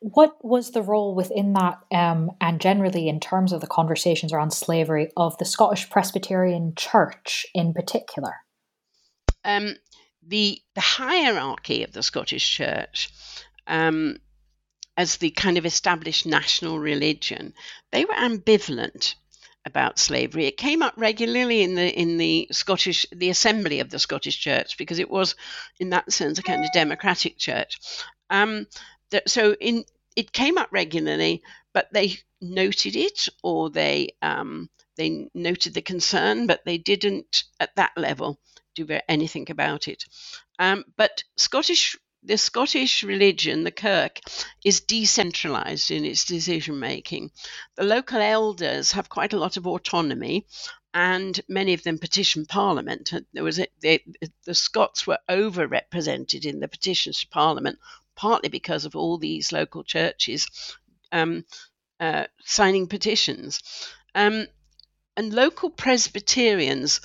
what 0.00 0.36
was 0.44 0.70
the 0.70 0.82
role 0.82 1.14
within 1.14 1.54
that, 1.54 1.78
um, 1.92 2.30
and 2.40 2.60
generally 2.60 3.08
in 3.08 3.20
terms 3.20 3.52
of 3.52 3.60
the 3.60 3.66
conversations 3.66 4.32
around 4.32 4.52
slavery, 4.52 5.10
of 5.16 5.36
the 5.38 5.44
Scottish 5.44 5.88
Presbyterian 5.88 6.74
Church 6.76 7.46
in 7.54 7.72
particular? 7.72 8.34
Um, 9.44 9.76
the 10.26 10.60
the 10.74 10.80
hierarchy 10.80 11.82
of 11.84 11.92
the 11.92 12.02
Scottish 12.02 12.48
Church, 12.48 13.10
um, 13.66 14.18
as 14.96 15.16
the 15.16 15.30
kind 15.30 15.56
of 15.56 15.64
established 15.64 16.26
national 16.26 16.78
religion, 16.78 17.54
they 17.92 18.04
were 18.04 18.14
ambivalent 18.14 19.14
about 19.64 19.98
slavery. 19.98 20.46
It 20.46 20.56
came 20.56 20.82
up 20.82 20.94
regularly 20.96 21.62
in 21.62 21.74
the 21.74 21.92
in 21.92 22.18
the 22.18 22.48
Scottish 22.52 23.06
the 23.12 23.30
Assembly 23.30 23.80
of 23.80 23.90
the 23.90 23.98
Scottish 23.98 24.38
Church 24.38 24.78
because 24.78 24.98
it 24.98 25.10
was, 25.10 25.34
in 25.80 25.90
that 25.90 26.12
sense, 26.12 26.38
a 26.38 26.42
kind 26.42 26.64
of 26.64 26.70
democratic 26.72 27.38
church. 27.38 27.78
Um, 28.30 28.66
so 29.26 29.54
in 29.60 29.84
it 30.16 30.32
came 30.32 30.58
up 30.58 30.68
regularly, 30.72 31.42
but 31.72 31.92
they 31.92 32.18
noted 32.40 32.96
it 32.96 33.28
or 33.42 33.70
they 33.70 34.14
um, 34.22 34.70
they 34.96 35.28
noted 35.34 35.74
the 35.74 35.82
concern, 35.82 36.46
but 36.46 36.64
they 36.64 36.78
didn't 36.78 37.44
at 37.60 37.74
that 37.76 37.92
level 37.96 38.40
do 38.74 38.86
anything 39.08 39.50
about 39.50 39.88
it. 39.88 40.04
Um, 40.58 40.84
but 40.96 41.22
Scottish 41.36 41.96
the 42.22 42.36
Scottish 42.36 43.04
religion, 43.04 43.62
the 43.62 43.70
Kirk, 43.70 44.18
is 44.64 44.80
decentralized 44.80 45.92
in 45.92 46.04
its 46.04 46.24
decision 46.24 46.80
making. 46.80 47.30
The 47.76 47.84
local 47.84 48.20
elders 48.20 48.92
have 48.92 49.08
quite 49.08 49.32
a 49.32 49.38
lot 49.38 49.56
of 49.56 49.66
autonomy, 49.66 50.44
and 50.92 51.40
many 51.48 51.72
of 51.72 51.84
them 51.84 51.98
petition 51.98 52.44
Parliament. 52.44 53.12
There 53.32 53.44
was 53.44 53.60
a, 53.60 53.68
they, 53.80 54.04
the 54.44 54.54
Scots 54.54 55.06
were 55.06 55.18
overrepresented 55.28 56.44
in 56.44 56.58
the 56.58 56.68
petitions 56.68 57.20
to 57.20 57.28
Parliament 57.28 57.78
partly 58.16 58.48
because 58.48 58.84
of 58.84 58.96
all 58.96 59.18
these 59.18 59.52
local 59.52 59.84
churches 59.84 60.48
um, 61.12 61.44
uh, 62.00 62.24
signing 62.44 62.86
petitions. 62.86 63.60
Um, 64.14 64.46
and 65.16 65.32
local 65.32 65.70
Presbyterians, 65.70 67.00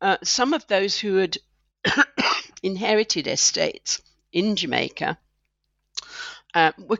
uh, 0.00 0.16
some 0.22 0.54
of 0.54 0.66
those 0.66 0.98
who 0.98 1.16
had 1.16 1.38
inherited 2.62 3.26
estates 3.26 4.00
in 4.32 4.56
Jamaica, 4.56 5.18
uh, 6.54 6.72
were 6.78 6.98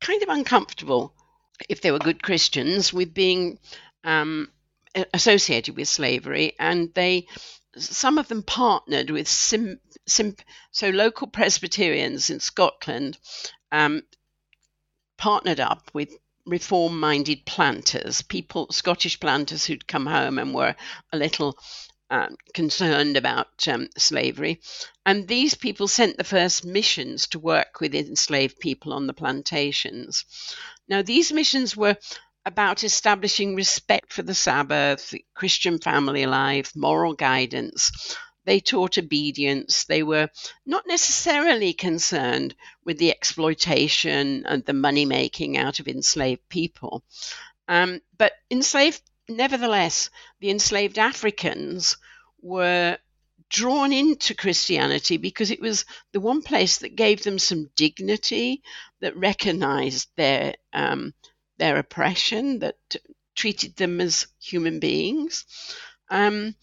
kind 0.00 0.22
of 0.22 0.28
uncomfortable 0.28 1.14
if 1.68 1.80
they 1.80 1.90
were 1.90 1.98
good 1.98 2.22
Christians 2.22 2.92
with 2.92 3.12
being 3.12 3.58
um, 4.04 4.50
associated 5.12 5.76
with 5.76 5.88
slavery, 5.88 6.54
and 6.58 6.92
they 6.94 7.26
some 7.76 8.18
of 8.18 8.28
them 8.28 8.42
partnered 8.42 9.10
with 9.10 9.28
sim, 9.28 9.78
so 10.10 10.90
local 10.90 11.26
Presbyterians 11.26 12.30
in 12.30 12.40
Scotland 12.40 13.18
um, 13.72 14.02
partnered 15.16 15.60
up 15.60 15.90
with 15.92 16.10
reform 16.46 16.98
minded 16.98 17.44
planters, 17.44 18.22
people, 18.22 18.66
Scottish 18.70 19.20
planters 19.20 19.64
who'd 19.64 19.86
come 19.86 20.06
home 20.06 20.38
and 20.38 20.54
were 20.54 20.74
a 21.12 21.16
little 21.16 21.58
uh, 22.10 22.28
concerned 22.54 23.16
about 23.16 23.68
um, 23.68 23.88
slavery. 23.96 24.60
And 25.06 25.28
these 25.28 25.54
people 25.54 25.86
sent 25.86 26.16
the 26.16 26.24
first 26.24 26.64
missions 26.64 27.28
to 27.28 27.38
work 27.38 27.80
with 27.80 27.94
enslaved 27.94 28.58
people 28.58 28.92
on 28.92 29.06
the 29.06 29.14
plantations. 29.14 30.24
Now, 30.88 31.02
these 31.02 31.32
missions 31.32 31.76
were 31.76 31.96
about 32.44 32.82
establishing 32.82 33.54
respect 33.54 34.12
for 34.12 34.22
the 34.22 34.34
Sabbath, 34.34 35.14
Christian 35.34 35.78
family 35.78 36.26
life, 36.26 36.72
moral 36.74 37.12
guidance. 37.12 38.16
They 38.44 38.60
taught 38.60 38.98
obedience. 38.98 39.84
They 39.84 40.02
were 40.02 40.28
not 40.66 40.86
necessarily 40.86 41.72
concerned 41.72 42.54
with 42.84 42.98
the 42.98 43.10
exploitation 43.10 44.44
and 44.46 44.64
the 44.64 44.72
money 44.72 45.04
making 45.04 45.56
out 45.56 45.80
of 45.80 45.88
enslaved 45.88 46.48
people. 46.48 47.04
Um, 47.68 48.00
but 48.16 48.32
enslaved, 48.50 49.02
nevertheless, 49.28 50.10
the 50.40 50.50
enslaved 50.50 50.98
Africans 50.98 51.96
were 52.42 52.98
drawn 53.50 53.92
into 53.92 54.34
Christianity 54.34 55.16
because 55.16 55.50
it 55.50 55.60
was 55.60 55.84
the 56.12 56.20
one 56.20 56.42
place 56.42 56.78
that 56.78 56.96
gave 56.96 57.22
them 57.22 57.38
some 57.38 57.70
dignity, 57.76 58.62
that 59.00 59.16
recognized 59.16 60.08
their 60.16 60.54
um, 60.72 61.12
their 61.58 61.76
oppression, 61.76 62.60
that 62.60 62.78
treated 63.34 63.76
them 63.76 64.00
as 64.00 64.26
human 64.40 64.80
beings. 64.80 65.44
Um, 66.08 66.54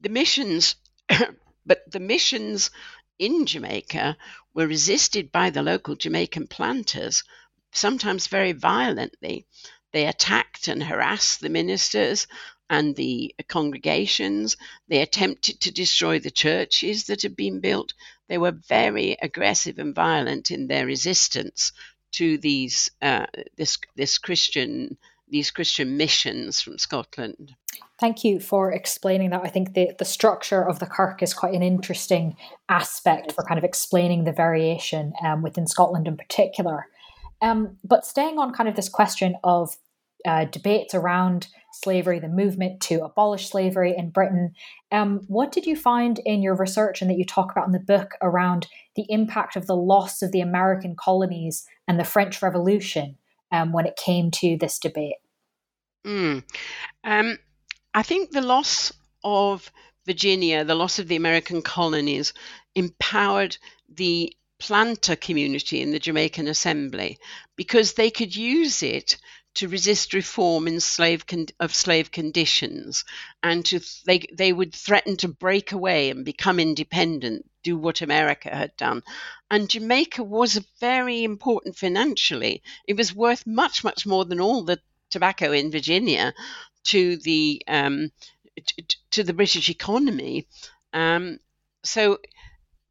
the 0.00 0.08
missions, 0.08 0.76
but 1.66 1.90
the 1.90 2.00
missions 2.00 2.70
in 3.18 3.46
Jamaica 3.46 4.16
were 4.54 4.66
resisted 4.66 5.32
by 5.32 5.50
the 5.50 5.62
local 5.62 5.96
Jamaican 5.96 6.46
planters, 6.46 7.24
sometimes 7.72 8.26
very 8.28 8.52
violently. 8.52 9.46
They 9.92 10.06
attacked 10.06 10.68
and 10.68 10.82
harassed 10.82 11.40
the 11.40 11.48
ministers 11.48 12.26
and 12.70 12.94
the 12.94 13.34
congregations. 13.48 14.56
They 14.88 15.00
attempted 15.00 15.60
to 15.60 15.70
destroy 15.70 16.18
the 16.18 16.30
churches 16.30 17.06
that 17.06 17.22
had 17.22 17.34
been 17.34 17.60
built. 17.60 17.94
They 18.28 18.38
were 18.38 18.52
very 18.52 19.16
aggressive 19.20 19.78
and 19.78 19.94
violent 19.94 20.50
in 20.50 20.66
their 20.66 20.86
resistance 20.86 21.72
to 22.12 22.38
these 22.38 22.90
uh, 23.02 23.26
this 23.56 23.78
this 23.96 24.18
Christian 24.18 24.96
these 25.30 25.50
Christian 25.50 25.96
missions 25.96 26.60
from 26.60 26.78
Scotland. 26.78 27.54
Thank 28.00 28.22
you 28.22 28.38
for 28.38 28.72
explaining 28.72 29.30
that. 29.30 29.42
I 29.44 29.48
think 29.48 29.74
the, 29.74 29.90
the 29.98 30.04
structure 30.04 30.66
of 30.66 30.78
the 30.78 30.86
Kirk 30.86 31.22
is 31.22 31.34
quite 31.34 31.54
an 31.54 31.62
interesting 31.62 32.36
aspect 32.68 33.32
for 33.32 33.42
kind 33.44 33.58
of 33.58 33.64
explaining 33.64 34.24
the 34.24 34.32
variation 34.32 35.12
um, 35.24 35.42
within 35.42 35.66
Scotland 35.66 36.06
in 36.06 36.16
particular. 36.16 36.86
Um, 37.40 37.76
but 37.84 38.06
staying 38.06 38.38
on 38.38 38.52
kind 38.52 38.68
of 38.68 38.76
this 38.76 38.88
question 38.88 39.36
of 39.42 39.76
uh, 40.26 40.44
debates 40.46 40.94
around 40.94 41.48
slavery, 41.72 42.18
the 42.18 42.28
movement 42.28 42.80
to 42.82 43.04
abolish 43.04 43.50
slavery 43.50 43.94
in 43.96 44.10
Britain, 44.10 44.52
um, 44.90 45.20
what 45.28 45.52
did 45.52 45.66
you 45.66 45.76
find 45.76 46.20
in 46.24 46.42
your 46.42 46.56
research 46.56 47.00
and 47.00 47.10
that 47.10 47.18
you 47.18 47.24
talk 47.24 47.52
about 47.52 47.66
in 47.66 47.72
the 47.72 47.78
book 47.78 48.14
around 48.22 48.66
the 48.96 49.06
impact 49.08 49.54
of 49.54 49.66
the 49.66 49.76
loss 49.76 50.22
of 50.22 50.32
the 50.32 50.40
American 50.40 50.96
colonies 50.96 51.66
and 51.86 51.98
the 51.98 52.04
French 52.04 52.42
Revolution 52.42 53.16
um, 53.52 53.72
when 53.72 53.86
it 53.86 53.96
came 53.96 54.30
to 54.30 54.56
this 54.56 54.78
debate? 54.78 55.16
Mm. 56.06 56.44
Um, 57.04 57.38
I 57.94 58.02
think 58.02 58.30
the 58.30 58.42
loss 58.42 58.92
of 59.24 59.70
Virginia, 60.06 60.64
the 60.64 60.74
loss 60.74 60.98
of 60.98 61.08
the 61.08 61.16
American 61.16 61.62
colonies, 61.62 62.32
empowered 62.74 63.56
the 63.88 64.34
planter 64.58 65.16
community 65.16 65.80
in 65.80 65.90
the 65.90 65.98
Jamaican 65.98 66.48
Assembly 66.48 67.18
because 67.56 67.92
they 67.92 68.10
could 68.10 68.34
use 68.34 68.82
it 68.82 69.16
to 69.54 69.68
resist 69.68 70.14
reform 70.14 70.68
in 70.68 70.80
slave 70.80 71.26
con- 71.26 71.46
of 71.58 71.74
slave 71.74 72.10
conditions 72.10 73.04
and 73.42 73.64
to 73.66 73.80
they 74.06 74.24
they 74.32 74.52
would 74.52 74.74
threaten 74.74 75.16
to 75.16 75.28
break 75.28 75.72
away 75.72 76.10
and 76.10 76.24
become 76.24 76.60
independent 76.60 77.44
do 77.68 77.76
what 77.76 78.02
America 78.02 78.50
had 78.50 78.76
done 78.76 79.02
and 79.50 79.70
Jamaica 79.70 80.22
was 80.22 80.64
very 80.80 81.24
important 81.24 81.76
financially 81.76 82.62
it 82.86 82.96
was 82.96 83.14
worth 83.14 83.46
much 83.46 83.84
much 83.84 84.06
more 84.06 84.24
than 84.24 84.40
all 84.40 84.62
the 84.64 84.78
tobacco 85.10 85.52
in 85.52 85.70
Virginia 85.70 86.34
to 86.84 87.16
the 87.18 87.62
um, 87.68 88.10
t- 88.56 88.84
to 89.10 89.22
the 89.22 89.32
British 89.32 89.68
economy. 89.68 90.46
Um, 90.92 91.38
so, 91.84 92.18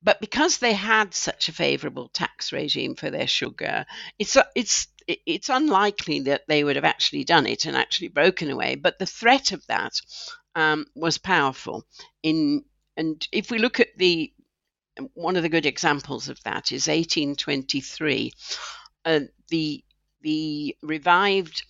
but 0.02 0.22
because 0.22 0.58
they 0.58 0.74
had 0.74 1.13
such 1.13 1.50
a 1.50 1.54
favourable 1.54 2.10
tax 2.10 2.52
regime 2.52 2.96
for 2.96 3.10
their 3.10 3.28
sugar, 3.28 3.86
it's 4.20 4.38
it's 4.56 4.88
it's 5.08 5.50
unlikely 5.50 6.22
that 6.22 6.44
they 6.48 6.63
would 6.63 6.76
have 6.76 6.86
actually 6.86 7.24
done 7.24 7.48
it 7.48 7.66
and 7.66 7.76
actually 7.76 8.10
broken 8.10 8.50
away. 8.50 8.76
But 8.76 9.00
the 9.00 9.06
threat 9.06 9.52
of 9.52 9.66
that 9.68 9.94
um, 10.56 10.86
was 10.96 11.18
powerful. 11.18 11.86
In 12.24 12.66
and 12.96 13.28
if 13.32 13.52
we 13.52 13.60
look 13.60 13.80
at 13.80 13.98
the 13.98 14.34
one 15.14 15.36
of 15.36 15.44
the 15.44 15.50
good 15.50 15.66
examples 15.66 16.30
of 16.30 16.42
that 16.44 16.72
is 16.72 16.88
1823. 16.88 18.34
Uh, 19.06 19.20
the 19.50 19.84
the 20.22 20.76
revived 20.82 21.64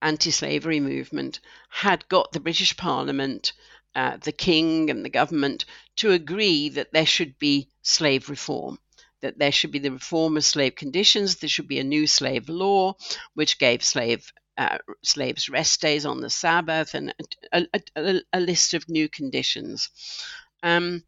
anti-slavery 0.00 0.80
movement 0.80 1.40
had 1.68 2.08
got 2.08 2.32
the 2.32 2.40
British 2.40 2.76
Parliament, 2.76 3.52
uh, 3.94 4.16
the 4.18 4.32
King, 4.32 4.90
and 4.90 5.04
the 5.04 5.10
government 5.10 5.64
to 5.96 6.12
agree 6.12 6.68
that 6.70 6.92
there 6.92 7.06
should 7.06 7.38
be 7.38 7.68
slave 7.82 8.28
reform. 8.28 8.78
That 9.20 9.38
there 9.38 9.52
should 9.52 9.70
be 9.70 9.78
the 9.78 9.92
reform 9.92 10.36
of 10.36 10.44
slave 10.44 10.74
conditions. 10.74 11.36
There 11.36 11.48
should 11.48 11.68
be 11.68 11.78
a 11.78 11.84
new 11.84 12.06
slave 12.06 12.48
law, 12.48 12.94
which 13.34 13.58
gave 13.58 13.84
slave 13.84 14.32
uh, 14.58 14.78
slaves 15.02 15.48
rest 15.48 15.80
days 15.80 16.04
on 16.04 16.20
the 16.20 16.30
Sabbath, 16.30 16.94
and 16.94 17.14
a, 17.52 17.66
a, 17.96 18.20
a 18.32 18.40
list 18.40 18.74
of 18.74 18.88
new 18.88 19.08
conditions. 19.08 19.90
Um, 20.62 21.04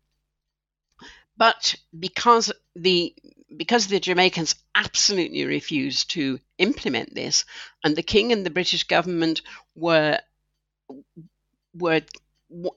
but 1.36 1.74
because 1.98 2.52
the 2.74 3.14
because 3.56 3.86
the 3.86 4.00
Jamaicans 4.00 4.56
absolutely 4.74 5.44
refused 5.44 6.10
to 6.10 6.40
implement 6.58 7.14
this, 7.14 7.44
and 7.84 7.94
the 7.94 8.02
king 8.02 8.32
and 8.32 8.44
the 8.44 8.50
British 8.50 8.84
government 8.84 9.42
were 9.74 10.18
were 11.74 12.02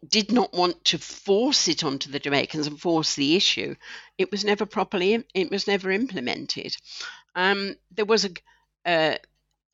did 0.07 0.31
not 0.31 0.53
want 0.53 0.83
to 0.85 0.97
force 0.97 1.67
it 1.67 1.83
onto 1.83 2.09
the 2.09 2.19
Jamaicans 2.19 2.67
and 2.67 2.79
force 2.79 3.15
the 3.15 3.35
issue, 3.35 3.75
it 4.17 4.31
was 4.31 4.43
never 4.43 4.65
properly 4.65 5.23
it 5.33 5.51
was 5.51 5.67
never 5.67 5.91
implemented. 5.91 6.75
Um, 7.35 7.75
there 7.91 8.05
was 8.05 8.25
a 8.25 8.31
uh, 8.85 9.17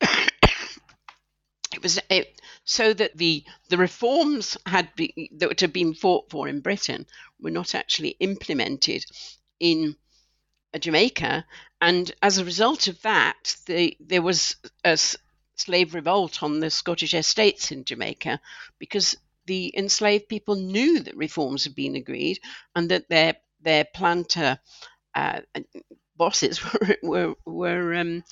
it 1.72 1.82
was 1.82 1.98
it, 2.10 2.40
so 2.64 2.92
that 2.92 3.16
the 3.16 3.44
the 3.70 3.78
reforms 3.78 4.58
had 4.66 4.94
be, 4.94 5.30
that 5.38 5.60
had 5.60 5.72
been 5.72 5.94
fought 5.94 6.30
for 6.30 6.48
in 6.48 6.60
Britain 6.60 7.06
were 7.44 7.50
not 7.50 7.74
actually 7.74 8.16
implemented 8.20 9.04
in 9.60 9.96
Jamaica, 10.78 11.44
and 11.80 12.12
as 12.20 12.38
a 12.38 12.44
result 12.44 12.88
of 12.88 13.00
that, 13.02 13.56
the, 13.66 13.96
there 14.00 14.22
was 14.22 14.56
a 14.82 14.98
slave 15.54 15.94
revolt 15.94 16.42
on 16.42 16.58
the 16.58 16.70
Scottish 16.70 17.14
estates 17.14 17.70
in 17.70 17.84
Jamaica 17.84 18.40
because 18.78 19.16
the 19.46 19.72
enslaved 19.76 20.28
people 20.28 20.56
knew 20.56 21.00
that 21.00 21.16
reforms 21.16 21.64
had 21.64 21.74
been 21.74 21.96
agreed 21.96 22.40
and 22.74 22.90
that 22.90 23.08
their 23.08 23.36
their 23.60 23.84
planter 23.84 24.58
uh, 25.14 25.40
bosses 26.16 26.60
were 26.72 26.96
were, 27.02 27.34
were 27.46 27.94
um, 27.94 28.24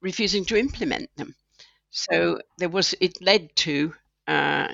refusing 0.00 0.44
to 0.44 0.56
implement 0.56 1.10
them. 1.16 1.34
So 1.90 2.40
there 2.58 2.68
was 2.68 2.94
it 3.00 3.20
led 3.22 3.56
to 3.56 3.94
uh, 4.26 4.68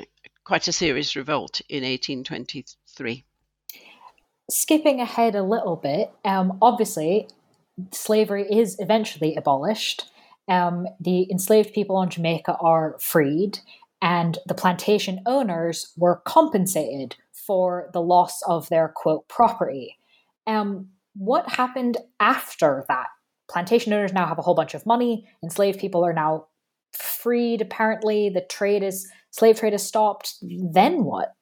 quite 0.44 0.68
a 0.68 0.72
serious 0.72 1.16
revolt 1.16 1.60
in 1.68 1.82
1823 1.84 3.24
skipping 4.50 5.00
ahead 5.00 5.35
a 5.35 5.42
little 5.42 5.76
bit, 5.76 6.11
um, 6.24 6.59
obviously, 6.61 7.28
slavery 7.92 8.46
is 8.50 8.76
eventually 8.78 9.35
abolished. 9.37 10.11
Um, 10.48 10.87
the 11.00 11.30
enslaved 11.30 11.72
people 11.72 11.96
on 11.96 12.11
Jamaica 12.11 12.57
are 12.61 12.96
freed, 13.00 13.59
and 14.02 14.38
the 14.46 14.54
plantation 14.54 15.20
owners 15.26 15.92
were 15.96 16.22
compensated 16.24 17.16
for 17.33 17.90
the 17.92 18.02
loss 18.02 18.42
of 18.42 18.68
their 18.68 18.92
quote 18.94 19.26
property. 19.28 19.98
Um, 20.46 20.88
what 21.14 21.48
happened 21.48 21.96
after 22.20 22.85
that? 22.88 23.07
Plantation 23.48 23.92
owners 23.92 24.12
now 24.12 24.26
have 24.26 24.38
a 24.38 24.42
whole 24.42 24.54
bunch 24.54 24.74
of 24.74 24.87
money. 24.87 25.26
Enslaved 25.42 25.78
people 25.78 26.04
are 26.04 26.12
now 26.12 26.46
freed, 26.92 27.61
apparently, 27.61 28.28
the 28.28 28.40
trade 28.42 28.83
is 28.83 29.11
slave 29.30 29.59
trade 29.59 29.74
is 29.74 29.83
stopped. 29.83 30.35
Then 30.42 31.04
what? 31.04 31.35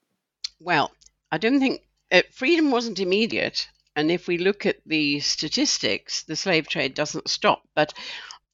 Well, 0.60 0.92
I 1.30 1.38
don't 1.38 1.58
think 1.58 1.82
uh, 2.12 2.22
freedom 2.30 2.70
wasn't 2.70 3.00
immediate. 3.00 3.68
And 3.96 4.10
if 4.10 4.28
we 4.28 4.38
look 4.38 4.64
at 4.66 4.80
the 4.86 5.20
statistics, 5.20 6.22
the 6.22 6.36
slave 6.36 6.68
trade 6.68 6.94
doesn't 6.94 7.28
stop. 7.28 7.62
But 7.74 7.92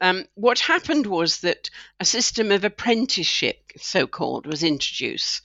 um, 0.00 0.26
what 0.34 0.60
happened 0.60 1.06
was 1.06 1.40
that 1.40 1.70
a 2.00 2.04
system 2.04 2.52
of 2.52 2.64
apprenticeship, 2.64 3.72
so 3.76 4.06
called, 4.06 4.46
was 4.46 4.62
introduced. 4.62 5.42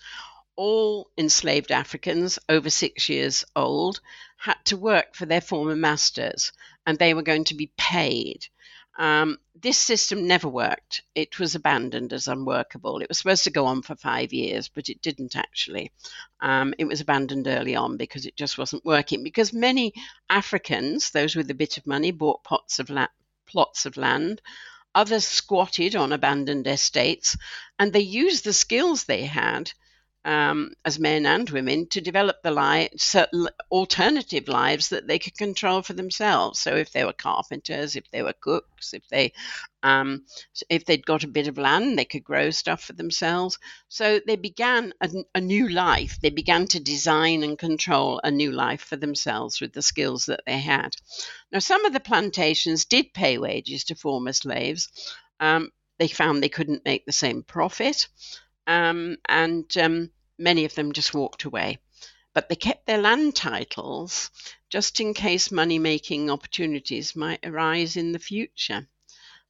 All 0.55 1.09
enslaved 1.17 1.71
Africans 1.71 2.37
over 2.47 2.69
six 2.69 3.09
years 3.09 3.43
old 3.55 3.99
had 4.37 4.57
to 4.65 4.77
work 4.77 5.15
for 5.15 5.25
their 5.25 5.41
former 5.41 5.75
masters 5.75 6.51
and 6.85 6.99
they 6.99 7.13
were 7.13 7.23
going 7.23 7.45
to 7.45 7.55
be 7.55 7.71
paid. 7.77 8.47
Um, 8.97 9.39
this 9.55 9.77
system 9.77 10.27
never 10.27 10.47
worked. 10.47 11.01
It 11.15 11.39
was 11.39 11.55
abandoned 11.55 12.13
as 12.13 12.27
unworkable. 12.27 12.99
It 12.99 13.09
was 13.09 13.17
supposed 13.17 13.43
to 13.45 13.51
go 13.51 13.65
on 13.65 13.81
for 13.81 13.95
five 13.95 14.33
years, 14.33 14.69
but 14.69 14.89
it 14.89 15.01
didn't 15.01 15.35
actually. 15.35 15.91
Um, 16.41 16.73
it 16.77 16.85
was 16.85 17.01
abandoned 17.01 17.47
early 17.47 17.75
on 17.75 17.97
because 17.97 18.25
it 18.25 18.35
just 18.35 18.57
wasn't 18.57 18.85
working. 18.85 19.23
Because 19.23 19.51
many 19.51 19.93
Africans, 20.29 21.11
those 21.11 21.35
with 21.35 21.49
a 21.49 21.55
bit 21.55 21.77
of 21.77 21.87
money, 21.87 22.11
bought 22.11 22.43
pots 22.43 22.79
of 22.79 22.89
la- 22.89 23.07
plots 23.47 23.85
of 23.85 23.97
land. 23.97 24.41
Others 24.95 25.25
squatted 25.25 25.95
on 25.95 26.13
abandoned 26.13 26.67
estates, 26.67 27.35
and 27.79 27.91
they 27.91 27.99
used 27.99 28.43
the 28.43 28.53
skills 28.53 29.05
they 29.05 29.23
had 29.23 29.71
um, 30.25 30.71
as 30.85 30.99
men 30.99 31.25
and 31.25 31.49
women 31.49 31.87
to 31.87 31.99
develop 31.99 32.41
the 32.41 32.51
lives, 32.51 33.15
alternative 33.69 34.47
lives 34.47 34.89
that 34.89 35.05
they 35.05 35.19
could 35.19 35.37
control 35.37 35.81
for 35.81 35.93
themselves. 35.93 36.59
So 36.59 36.75
if 36.75 36.91
they 36.91 37.03
were 37.03 37.13
carpenters, 37.13 37.95
if 37.95 38.09
they 38.11 38.23
were 38.23 38.33
cooks, 38.33 38.93
if 38.93 39.07
they 39.09 39.33
um, 39.83 40.23
if 40.69 40.85
they'd 40.85 41.05
got 41.05 41.25
a 41.25 41.27
bit 41.27 41.47
of 41.47 41.57
land, 41.57 41.99
they 41.99 42.05
could 42.05 42.23
grow 42.23 42.51
stuff 42.51 42.81
for 42.83 42.93
themselves. 42.93 43.59
So 43.89 44.21
they 44.25 44.37
began 44.37 44.93
a, 45.01 45.09
a 45.35 45.41
new 45.41 45.67
life. 45.67 46.19
They 46.21 46.29
began 46.29 46.67
to 46.67 46.79
design 46.79 47.43
and 47.43 47.59
control 47.59 48.21
a 48.23 48.31
new 48.31 48.53
life 48.53 48.81
for 48.81 48.95
themselves 48.95 49.59
with 49.59 49.73
the 49.73 49.81
skills 49.81 50.27
that 50.27 50.43
they 50.45 50.59
had. 50.59 50.95
Now, 51.51 51.59
some 51.59 51.83
of 51.83 51.91
the 51.91 51.99
plantations 51.99 52.85
did 52.85 53.13
pay 53.13 53.37
wages 53.37 53.83
to 53.85 53.95
former 53.95 54.31
slaves. 54.31 54.87
Um, 55.41 55.71
they 55.99 56.07
found 56.07 56.41
they 56.41 56.49
couldn't 56.49 56.85
make 56.85 57.05
the 57.05 57.11
same 57.11 57.43
profit 57.43 58.07
um, 58.67 59.17
and 59.27 59.75
um, 59.77 60.11
many 60.37 60.65
of 60.65 60.75
them 60.75 60.91
just 60.93 61.13
walked 61.13 61.43
away. 61.43 61.79
But 62.33 62.49
they 62.49 62.55
kept 62.55 62.85
their 62.85 63.01
land 63.01 63.35
titles 63.35 64.31
just 64.69 64.99
in 64.99 65.13
case 65.13 65.51
money 65.51 65.77
making 65.79 66.31
opportunities 66.31 67.15
might 67.15 67.45
arise 67.45 67.95
in 67.95 68.11
the 68.11 68.19
future. 68.19 68.87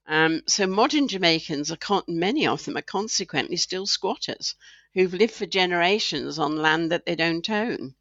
Um, 0.06 0.42
so 0.48 0.68
modern 0.68 1.08
Jamaicans 1.08 1.72
are 1.72 1.78
con- 1.78 2.04
many 2.08 2.46
of 2.46 2.66
them 2.66 2.76
are 2.76 2.82
consequently 2.82 3.56
still 3.56 3.86
squatters 3.86 4.56
who've 4.94 5.14
lived 5.14 5.34
for 5.34 5.46
generations 5.46 6.38
on 6.38 6.58
land 6.58 6.92
that 6.92 7.06
they 7.06 7.16
don't 7.16 7.50
own. 7.50 7.96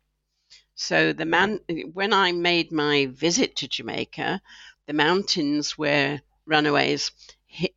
So 0.75 1.12
the 1.12 1.25
man, 1.25 1.61
when 1.92 2.12
I 2.12 2.33
made 2.33 2.72
my 2.72 3.07
visit 3.07 3.57
to 3.57 3.68
Jamaica, 3.68 4.42
the 4.87 4.92
mountains 4.92 5.79
were 5.79 6.20
runaways 6.44 7.12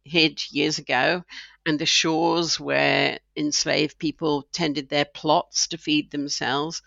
hid 0.05 0.41
years 0.51 0.77
ago 0.77 1.23
and 1.65 1.79
the 1.79 1.85
shores 1.85 2.59
where 2.59 3.19
enslaved 3.35 3.97
people 3.97 4.47
tended 4.53 4.87
their 4.87 5.05
plots 5.05 5.67
to 5.67 5.77
feed 5.77 6.11
themselves 6.11 6.81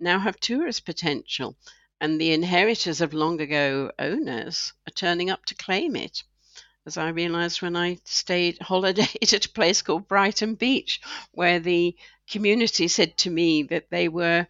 now 0.00 0.18
have 0.18 0.38
tourist 0.40 0.84
potential, 0.84 1.56
and 2.00 2.20
the 2.20 2.32
inheritors 2.32 3.00
of 3.00 3.14
long 3.14 3.40
ago 3.40 3.92
owners 3.98 4.72
are 4.88 4.92
turning 4.92 5.30
up 5.30 5.44
to 5.46 5.54
claim 5.54 5.94
it. 5.94 6.24
As 6.84 6.96
I 6.98 7.08
realized 7.10 7.62
when 7.62 7.76
I 7.76 7.98
stayed 8.04 8.58
holidayed 8.62 9.32
at 9.32 9.46
a 9.46 9.48
place 9.48 9.82
called 9.82 10.08
Brighton 10.08 10.56
Beach, 10.56 11.00
where 11.30 11.60
the 11.60 11.96
community 12.28 12.88
said 12.88 13.16
to 13.18 13.30
me 13.30 13.62
that 13.64 13.88
they 13.90 14.08
were 14.08 14.48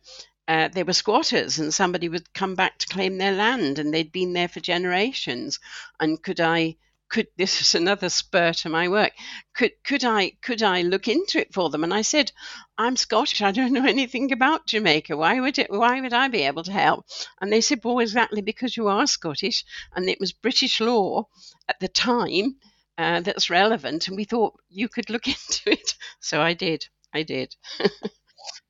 uh, 0.49 0.69
they 0.69 0.83
were 0.83 0.93
squatters 0.93 1.59
and 1.59 1.73
somebody 1.73 2.09
would 2.09 2.33
come 2.35 2.55
back 2.55 2.79
to 2.79 2.89
claim 2.89 3.17
their 3.19 3.33
land 3.33 3.79
and 3.79 3.93
they'd 3.95 4.13
been 4.13 4.33
there 4.33 4.49
for 4.49 4.61
generations. 4.61 5.59
And 6.01 6.23
could 6.23 6.41
I 6.41 6.77
could 7.09 7.29
this 7.37 7.61
is 7.61 7.75
another 7.75 8.09
spur 8.09 8.53
to 8.53 8.69
my 8.69 8.89
work. 8.89 9.13
Could 9.55 9.73
could 9.85 10.05
i 10.05 10.33
could 10.43 10.63
i 10.63 10.83
look 10.83 11.09
into 11.09 11.39
it 11.41 11.53
for 11.55 11.71
them? 11.71 11.85
And 11.85 11.93
i 11.95 12.03
said 12.03 12.33
i'm 12.79 12.97
scottish. 12.97 13.43
I 13.43 13.53
don't 13.53 13.73
know 13.73 13.87
anything 13.87 14.33
about 14.33 14.67
jamaica. 14.67 15.17
Why 15.17 15.41
would 15.41 15.59
it 15.59 15.71
why 15.71 16.01
would 16.01 16.13
i 16.13 16.29
be 16.29 16.43
able 16.43 16.65
to 16.65 16.73
help? 16.73 17.07
And 17.41 17.53
they 17.53 17.61
said 17.61 17.81
well 17.85 17.99
exactly 18.01 18.43
because 18.43 18.77
you 18.77 18.89
are 18.89 19.07
scottish 19.07 19.65
and 19.95 20.09
it 20.09 20.21
was 20.21 20.33
british 20.33 20.81
law 20.81 21.29
at 21.69 21.81
the 21.81 21.89
time 21.89 22.57
uh, 22.97 23.21
that's 23.21 23.51
relevant 23.51 24.07
and 24.09 24.17
we 24.17 24.25
thought 24.25 24.55
you 24.69 24.89
could 24.89 25.11
look 25.11 25.27
into 25.35 25.71
it. 25.73 25.95
So 26.21 26.41
i 26.41 26.55
did 26.55 26.87
i 27.13 27.23
did. 27.23 27.55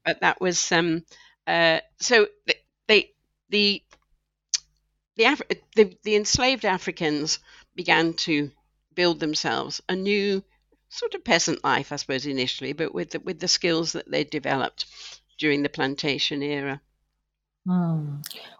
But 0.04 0.20
that 0.20 0.40
was 0.40 0.70
um 0.72 1.04
uh, 1.46 1.80
so 2.00 2.26
they 2.88 3.12
the 3.50 3.82
the, 5.16 5.36
the, 5.76 5.96
the 6.02 6.16
enslaved 6.16 6.64
Africans 6.64 7.38
began 7.74 8.14
to 8.14 8.50
build 8.94 9.20
themselves 9.20 9.80
a 9.88 9.96
new 9.96 10.42
sort 10.88 11.14
of 11.14 11.24
peasant 11.24 11.64
life, 11.64 11.92
I 11.92 11.96
suppose, 11.96 12.26
initially, 12.26 12.72
but 12.72 12.94
with 12.94 13.10
the, 13.10 13.20
with 13.20 13.40
the 13.40 13.48
skills 13.48 13.92
that 13.92 14.10
they 14.10 14.24
developed 14.24 14.86
during 15.38 15.62
the 15.62 15.68
plantation 15.68 16.42
era. 16.42 16.80
Hmm. 17.66 18.16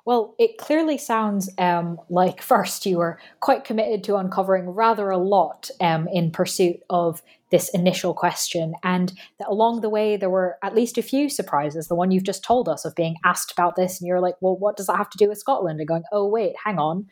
Well, 0.06 0.34
it 0.38 0.56
clearly 0.56 0.96
sounds 0.96 1.50
um, 1.58 2.00
like 2.08 2.40
first 2.52 2.86
you 2.86 2.98
were 2.98 3.18
quite 3.40 3.64
committed 3.64 4.02
to 4.04 4.16
uncovering 4.16 4.70
rather 4.70 5.10
a 5.10 5.18
lot 5.18 5.70
um, 5.80 6.08
in 6.08 6.30
pursuit 6.30 6.80
of 6.88 7.22
this 7.50 7.68
initial 7.68 8.14
question, 8.14 8.74
and 8.82 9.12
that 9.38 9.48
along 9.48 9.82
the 9.82 9.90
way 9.90 10.16
there 10.16 10.30
were 10.30 10.56
at 10.62 10.74
least 10.74 10.98
a 10.98 11.02
few 11.02 11.28
surprises. 11.28 11.86
The 11.86 11.94
one 11.94 12.10
you've 12.10 12.24
just 12.24 12.42
told 12.42 12.68
us 12.68 12.84
of 12.84 12.94
being 12.94 13.16
asked 13.24 13.52
about 13.52 13.76
this, 13.76 14.00
and 14.00 14.08
you're 14.08 14.20
like, 14.20 14.36
"Well, 14.40 14.56
what 14.56 14.76
does 14.76 14.86
that 14.86 14.96
have 14.96 15.10
to 15.10 15.18
do 15.18 15.28
with 15.28 15.38
Scotland?" 15.38 15.78
And 15.78 15.86
going, 15.86 16.04
"Oh, 16.10 16.26
wait, 16.26 16.56
hang 16.64 16.78
on." 16.78 17.06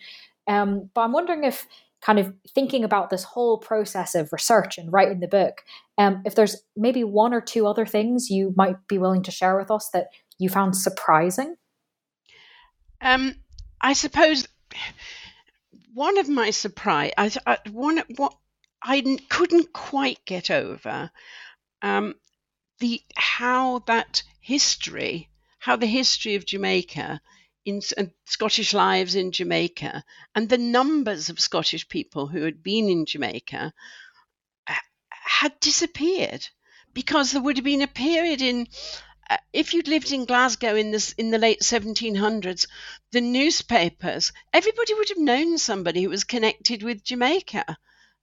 Um, 0.49 0.91
but 0.95 1.03
I'm 1.03 1.13
wondering 1.13 1.45
if 1.45 1.67
kind 2.03 2.19
of 2.19 2.35
thinking 2.55 2.85
about 2.85 3.11
this 3.11 3.23
whole 3.23 3.59
process 3.59 4.15
of 4.15 4.33
research 4.33 4.77
and 4.77 4.93
writing 4.93 5.21
the 5.21 5.29
book, 5.29 5.63
um, 5.99 6.23
if 6.25 6.35
there's 6.35 6.57
maybe 6.77 7.05
one 7.05 7.33
or 7.33 7.41
two 7.41 7.67
other 7.67 7.87
things 7.87 8.29
you 8.29 8.53
might 8.57 8.77
be 8.89 8.99
willing 8.99 9.23
to 9.23 9.31
share 9.31 9.57
with 9.57 9.71
us 9.71 9.89
that 9.93 10.09
you 10.39 10.49
found 10.49 10.77
surprising. 10.77 11.55
Um, 13.01 13.37
I 13.81 13.93
suppose 13.93 14.47
one 15.95 16.19
of 16.19 16.29
my 16.29 16.51
surprise, 16.51 17.13
I, 17.17 17.31
I 17.47 17.59
one 17.71 18.03
what 18.17 18.35
I 18.83 19.19
couldn't 19.29 19.73
quite 19.73 20.25
get 20.25 20.51
over, 20.51 21.11
um, 21.83 22.15
the 22.81 23.01
how 23.15 23.81
that 23.81 24.23
history, 24.41 25.29
how 25.59 25.77
the 25.77 25.87
history 25.87 26.35
of 26.35 26.47
Jamaica 26.47 27.21
in 27.65 27.81
uh, 27.97 28.05
Scottish 28.27 28.75
lives 28.75 29.15
in 29.15 29.33
Jamaica 29.33 30.05
and 30.35 30.49
the 30.49 30.59
numbers 30.59 31.29
of 31.29 31.41
Scottish 31.41 31.89
people 31.89 32.27
who 32.27 32.43
had 32.43 32.63
been 32.63 32.89
in 32.89 33.07
Jamaica 33.07 33.73
had 35.43 35.59
disappeared 35.61 36.49
because 36.93 37.33
there 37.33 37.43
would 37.43 37.57
have 37.57 37.65
been 37.65 37.83
a 37.83 37.89
period 37.89 38.41
in 38.41 38.69
uh, 39.31 39.37
if 39.53 39.75
you'd 39.75 39.89
lived 39.89 40.13
in 40.13 40.25
Glasgow 40.25 40.77
in 40.77 40.91
this 40.91 41.13
in 41.13 41.31
the 41.31 41.39
late 41.39 41.61
1700s 41.61 42.67
the 43.11 43.21
newspapers 43.21 44.33
everybody 44.53 44.95
would 44.95 45.09
have 45.09 45.19
known 45.19 45.59
somebody 45.59 46.03
who 46.03 46.11
was 46.11 46.25
connected 46.25 46.83
with 46.83 47.03
Jamaica 47.03 47.77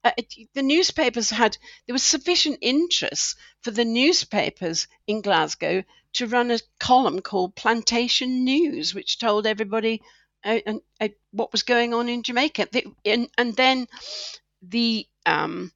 uh, 0.04 0.12
the 0.54 0.64
newspapers 0.64 1.30
had 1.30 1.58
there 1.86 1.94
was 1.94 2.04
sufficient 2.04 2.60
interest 2.62 3.38
for 3.62 3.72
the 3.72 3.86
newspapers 3.86 4.88
in 5.08 5.22
Glasgow 5.22 5.84
to 6.14 6.28
run 6.28 6.52
a 6.52 6.60
column 6.80 7.22
called 7.22 7.56
Plantation 7.56 8.44
News, 8.44 8.94
which 8.94 9.20
told 9.20 9.46
everybody 9.46 10.02
uh, 10.44 10.60
uh, 11.02 11.10
what 11.32 11.52
was 11.52 11.64
going 11.64 11.94
on 11.94 12.08
in 12.08 12.24
Jamaica. 12.24 12.70
The, 12.72 12.86
and, 13.06 13.30
and, 13.38 13.56
then 13.56 13.88
the 14.62 15.06
um, 15.26 15.72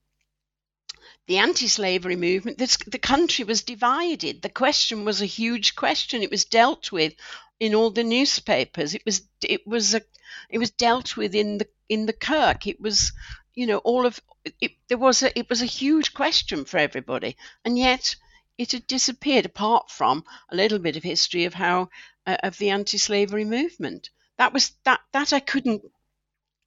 the 1.28 1.38
anti-slavery 1.38 2.16
movement. 2.16 2.58
This, 2.58 2.78
the 2.88 3.00
country 3.00 3.46
was 3.46 3.64
divided. 3.64 4.42
The 4.42 4.50
question 4.50 5.06
was 5.06 5.22
a 5.22 5.26
huge 5.26 5.76
question. 5.76 6.22
It 6.22 6.32
was 6.32 6.46
dealt 6.46 6.92
with 6.92 7.14
in 7.60 7.76
all 7.76 7.92
the 7.92 8.04
newspapers. 8.04 8.94
It 8.94 9.04
was 9.06 9.22
it 9.42 9.66
was 9.68 9.94
a 9.94 10.02
it 10.50 10.58
was 10.58 10.72
dealt 10.72 11.16
with 11.16 11.36
in 11.36 11.58
the 11.60 11.68
in 11.88 12.06
the 12.06 12.14
Kirk. 12.14 12.68
It 12.68 12.80
was 12.82 13.14
you 13.56 13.68
know 13.68 13.78
all 13.80 14.06
of 14.06 14.20
it. 14.60 14.72
There 14.88 14.98
was 14.98 15.24
a 15.24 15.38
it 15.38 15.50
was 15.50 15.62
a 15.62 15.66
huge 15.66 16.14
question 16.14 16.66
for 16.66 16.78
everybody, 16.78 17.38
and 17.64 17.78
yet 17.78 18.16
it 18.58 18.72
had 18.72 18.88
disappeared 18.88 19.46
apart 19.46 19.90
from 19.90 20.24
a 20.50 20.56
little 20.56 20.80
bit 20.80 20.96
of 20.96 21.04
history 21.04 21.46
of 21.46 21.54
how 21.54 21.90
uh, 22.28 22.38
of 22.44 22.58
the 22.58 22.70
anti-slavery 22.70 23.46
movement. 23.46 24.10
That 24.38 24.54
was 24.54 24.72
that 24.84 25.02
that 25.12 25.34
i 25.34 25.40
couldn't 25.40 25.84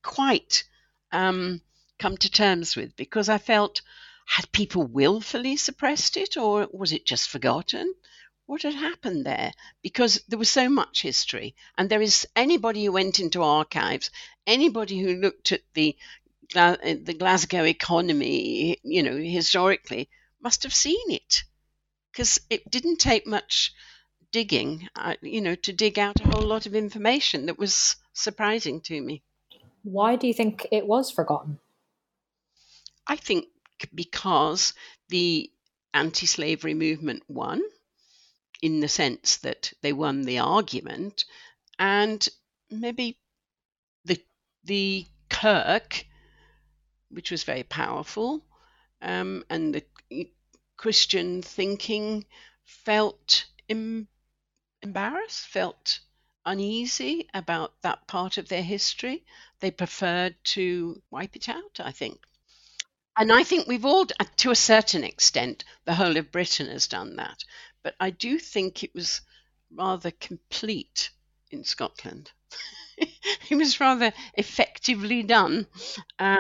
quite 0.03 0.65
um, 1.13 1.61
come 1.99 2.17
to 2.19 2.31
terms 2.31 2.77
with 2.77 2.95
because 2.97 3.29
i 3.29 3.39
felt 3.39 3.83
had 4.27 4.51
people 4.53 4.85
willfully 4.85 5.57
suppressed 5.57 6.17
it 6.17 6.37
or 6.37 6.69
was 6.73 6.93
it 6.93 7.07
just 7.07 7.29
forgotten? 7.29 7.95
What 8.47 8.63
had 8.63 8.75
happened 8.75 9.25
there? 9.25 9.53
Because 9.83 10.21
there 10.29 10.39
was 10.39 10.51
so 10.51 10.69
much 10.69 11.03
history. 11.03 11.55
And 11.79 11.89
there 11.89 12.03
is 12.03 12.27
anybody 12.37 12.85
who 12.85 12.93
went 12.93 13.19
into 13.21 13.43
archives 13.43 14.11
anybody 14.47 15.01
who 15.01 15.21
looked 15.21 15.53
at 15.53 15.63
the 15.75 15.97
the 16.53 17.17
Glasgow 17.19 17.65
economy, 17.65 18.79
you 18.83 19.03
know, 19.03 19.17
historically, 19.17 20.09
must 20.41 20.63
have 20.63 20.75
seen 20.75 21.11
it 21.11 21.45
because 22.13 22.41
it 22.51 22.71
didn't 22.71 22.97
take 22.97 23.27
much 23.27 23.73
digging, 24.33 24.89
uh, 24.95 25.15
you 25.23 25.41
know, 25.41 25.55
to 25.55 25.73
dig 25.73 25.99
out 25.99 26.21
a 26.21 26.29
whole 26.29 26.47
lot 26.47 26.67
of 26.67 26.75
information 26.75 27.47
that 27.47 27.59
was 27.59 27.97
surprising 28.13 28.81
to 28.83 29.01
me. 29.01 29.23
Why 29.83 30.17
do 30.17 30.27
you 30.27 30.35
think 30.35 30.67
it 30.73 30.87
was 30.87 31.11
forgotten? 31.11 31.59
I 33.07 33.17
think 33.17 33.47
because 33.95 34.75
the 35.09 35.51
anti 35.95 36.27
slavery 36.27 36.75
movement 36.75 37.23
won, 37.29 37.63
in 38.63 38.81
the 38.81 38.89
sense 38.89 39.37
that 39.39 39.73
they 39.83 39.93
won 39.93 40.23
the 40.23 40.39
argument, 40.39 41.25
and 41.79 42.27
maybe 42.71 43.19
the 44.05 44.21
the 44.65 45.07
Kirk, 45.29 46.05
which 47.11 47.31
was 47.31 47.45
very 47.45 47.63
powerful, 47.63 48.45
um, 49.03 49.45
and 49.51 49.75
the 49.75 50.31
Christian 50.77 51.43
thinking 51.43 52.27
felt 52.65 53.47
em- 53.69 54.09
embarrassed, 54.83 55.47
felt 55.47 56.01
uneasy 56.45 57.29
about 57.35 57.81
that 57.83 58.07
part 58.07 58.39
of 58.39 58.49
their 58.49 58.63
history. 58.63 59.25
They 59.61 59.71
preferred 59.71 60.37
to 60.55 61.03
wipe 61.11 61.37
it 61.37 61.49
out, 61.49 61.81
I 61.81 61.93
think. 61.93 62.21
And 63.17 63.33
I 63.33 63.45
think 63.45 63.67
we've 63.67 63.85
all, 63.85 64.07
to 64.07 64.51
a 64.51 64.57
certain 64.57 65.03
extent, 65.03 65.65
the 65.87 65.95
whole 65.95 66.17
of 66.17 66.31
Britain 66.31 66.69
has 66.69 66.87
done 66.87 67.17
that. 67.17 67.45
But 67.83 67.95
I 67.99 68.11
do 68.11 68.39
think 68.39 68.85
it 68.85 68.95
was 68.95 69.23
rather 69.71 70.11
complete 70.11 71.11
in 71.51 71.65
Scotland. 71.65 72.31
it 73.51 73.57
was 73.57 73.81
rather 73.81 74.13
effectively 74.35 75.23
done. 75.23 75.67
Um, 76.19 76.39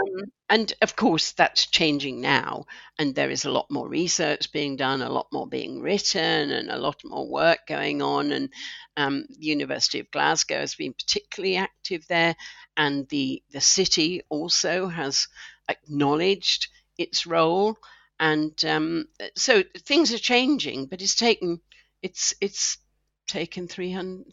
and 0.48 0.72
of 0.82 0.96
course, 0.96 1.32
that's 1.32 1.66
changing 1.66 2.20
now. 2.20 2.66
And 2.98 3.14
there 3.14 3.30
is 3.30 3.44
a 3.44 3.50
lot 3.50 3.70
more 3.70 3.88
research 3.88 4.52
being 4.52 4.76
done, 4.76 5.02
a 5.02 5.10
lot 5.10 5.26
more 5.32 5.46
being 5.46 5.80
written, 5.80 6.50
and 6.50 6.70
a 6.70 6.78
lot 6.78 7.00
more 7.04 7.28
work 7.28 7.66
going 7.66 8.02
on. 8.02 8.32
And 8.32 8.52
um, 8.96 9.26
the 9.28 9.46
University 9.46 10.00
of 10.00 10.10
Glasgow 10.10 10.60
has 10.60 10.74
been 10.74 10.94
particularly 10.94 11.56
active 11.56 12.06
there. 12.08 12.36
And 12.76 13.08
the, 13.08 13.42
the 13.50 13.60
city 13.60 14.22
also 14.28 14.88
has 14.88 15.28
acknowledged 15.68 16.68
its 16.96 17.26
role. 17.26 17.76
And 18.18 18.64
um, 18.64 19.08
so 19.34 19.62
things 19.78 20.12
are 20.12 20.18
changing, 20.18 20.86
but 20.86 21.02
it's 21.02 21.16
taken 21.16 21.60
it's 22.02 22.34
it's 22.40 22.78
taken 23.26 23.68
300 23.68 24.26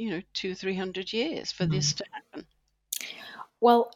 you 0.00 0.10
know 0.10 0.22
two 0.32 0.54
three 0.54 0.74
hundred 0.74 1.12
years 1.12 1.52
for 1.52 1.66
mm. 1.66 1.72
this 1.72 1.92
to 1.94 2.04
happen. 2.12 2.46
Well 3.60 3.92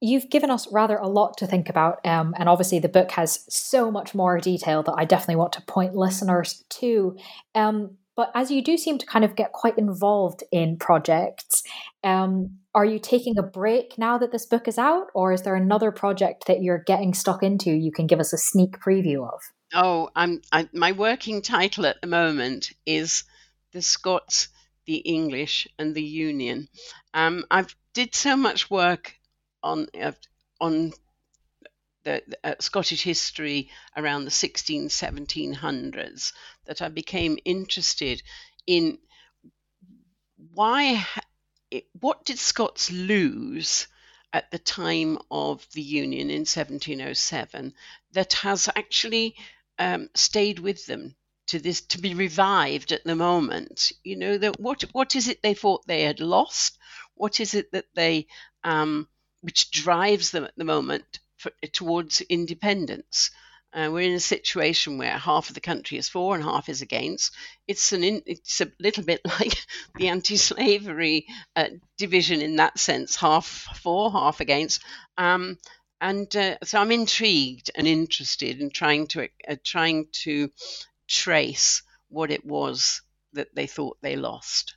you've 0.00 0.28
given 0.28 0.50
us 0.50 0.70
rather 0.70 0.96
a 0.96 1.08
lot 1.08 1.38
to 1.38 1.46
think 1.46 1.70
about 1.70 2.04
um, 2.04 2.34
and 2.38 2.50
obviously 2.50 2.78
the 2.78 2.88
book 2.88 3.10
has 3.12 3.44
so 3.48 3.90
much 3.90 4.14
more 4.14 4.38
detail 4.38 4.82
that 4.82 4.94
i 4.98 5.06
definitely 5.06 5.36
want 5.36 5.54
to 5.54 5.62
point 5.62 5.96
listeners 5.96 6.62
to. 6.68 7.16
Um, 7.54 7.96
but 8.14 8.30
as 8.34 8.50
you 8.50 8.62
do 8.62 8.76
seem 8.78 8.96
to 8.98 9.06
kind 9.06 9.24
of 9.24 9.36
get 9.36 9.52
quite 9.52 9.78
involved 9.78 10.42
in 10.52 10.76
projects 10.76 11.62
um, 12.04 12.58
are 12.74 12.84
you 12.84 12.98
taking 12.98 13.38
a 13.38 13.42
break 13.42 13.96
now 13.96 14.18
that 14.18 14.32
this 14.32 14.44
book 14.44 14.68
is 14.68 14.76
out 14.76 15.06
or 15.14 15.32
is 15.32 15.42
there 15.42 15.54
another 15.54 15.90
project 15.90 16.46
that 16.46 16.62
you're 16.62 16.84
getting 16.86 17.14
stuck 17.14 17.42
into 17.42 17.70
you 17.70 17.90
can 17.90 18.06
give 18.06 18.20
us 18.20 18.34
a 18.34 18.38
sneak 18.38 18.78
preview 18.78 19.26
of? 19.26 19.40
Oh 19.72 20.10
i'm 20.14 20.42
I, 20.52 20.68
my 20.74 20.92
working 20.92 21.40
title 21.40 21.86
at 21.86 22.02
the 22.02 22.06
moment 22.06 22.72
is 22.84 23.24
the 23.72 23.80
scots 23.80 24.48
the 24.86 24.96
English 24.96 25.68
and 25.78 25.94
the 25.94 26.02
Union. 26.02 26.68
Um, 27.12 27.44
I've 27.50 27.74
did 27.92 28.14
so 28.14 28.36
much 28.36 28.70
work 28.70 29.14
on 29.62 29.86
uh, 30.00 30.12
on 30.60 30.92
the, 32.04 32.22
uh, 32.44 32.54
Scottish 32.60 33.02
history 33.02 33.68
around 33.96 34.24
the 34.24 34.30
16, 34.30 34.88
1700s 34.88 36.32
that 36.66 36.80
I 36.80 36.88
became 36.88 37.36
interested 37.44 38.22
in 38.66 38.98
why, 40.54 41.04
what 42.00 42.24
did 42.24 42.38
Scots 42.38 42.92
lose 42.92 43.88
at 44.32 44.50
the 44.50 44.58
time 44.58 45.18
of 45.30 45.66
the 45.72 45.82
Union 45.82 46.30
in 46.30 46.40
1707 46.40 47.74
that 48.12 48.34
has 48.34 48.68
actually 48.76 49.34
um, 49.78 50.08
stayed 50.14 50.58
with 50.60 50.86
them 50.86 51.16
to 51.46 51.58
this 51.58 51.80
to 51.80 51.98
be 51.98 52.14
revived 52.14 52.92
at 52.92 53.04
the 53.04 53.14
moment 53.14 53.92
you 54.04 54.16
know 54.16 54.36
that 54.38 54.58
what 54.60 54.82
what 54.92 55.16
is 55.16 55.28
it 55.28 55.42
they 55.42 55.54
thought 55.54 55.86
they 55.86 56.02
had 56.02 56.20
lost 56.20 56.78
what 57.14 57.40
is 57.40 57.54
it 57.54 57.70
that 57.72 57.86
they 57.94 58.26
um, 58.64 59.08
which 59.42 59.70
drives 59.70 60.30
them 60.30 60.44
at 60.44 60.56
the 60.56 60.64
moment 60.64 61.20
for, 61.36 61.52
towards 61.72 62.20
independence 62.22 63.30
uh, 63.76 63.90
we're 63.92 64.08
in 64.08 64.14
a 64.14 64.20
situation 64.20 64.96
where 64.96 65.18
half 65.18 65.50
of 65.50 65.54
the 65.54 65.60
country 65.60 65.98
is 65.98 66.08
for 66.08 66.34
and 66.34 66.42
half 66.42 66.70
is 66.70 66.80
against. 66.80 67.34
It's 67.68 67.92
an 67.92 68.02
in, 68.04 68.22
it's 68.24 68.62
a 68.62 68.72
little 68.80 69.04
bit 69.04 69.20
like 69.40 69.54
the 69.96 70.08
anti-slavery 70.08 71.26
uh, 71.54 71.68
division 71.98 72.40
in 72.40 72.56
that 72.56 72.78
sense, 72.78 73.16
half 73.16 73.46
for, 73.46 74.10
half 74.10 74.40
against. 74.40 74.82
Um, 75.18 75.58
and 76.00 76.34
uh, 76.36 76.56
so 76.62 76.80
I'm 76.80 76.90
intrigued 76.90 77.70
and 77.74 77.86
interested 77.86 78.60
in 78.60 78.70
trying 78.70 79.08
to 79.08 79.28
uh, 79.46 79.56
trying 79.62 80.06
to 80.24 80.50
trace 81.06 81.82
what 82.08 82.30
it 82.30 82.44
was 82.44 83.02
that 83.32 83.54
they 83.54 83.66
thought 83.66 83.98
they 84.00 84.16
lost. 84.16 84.76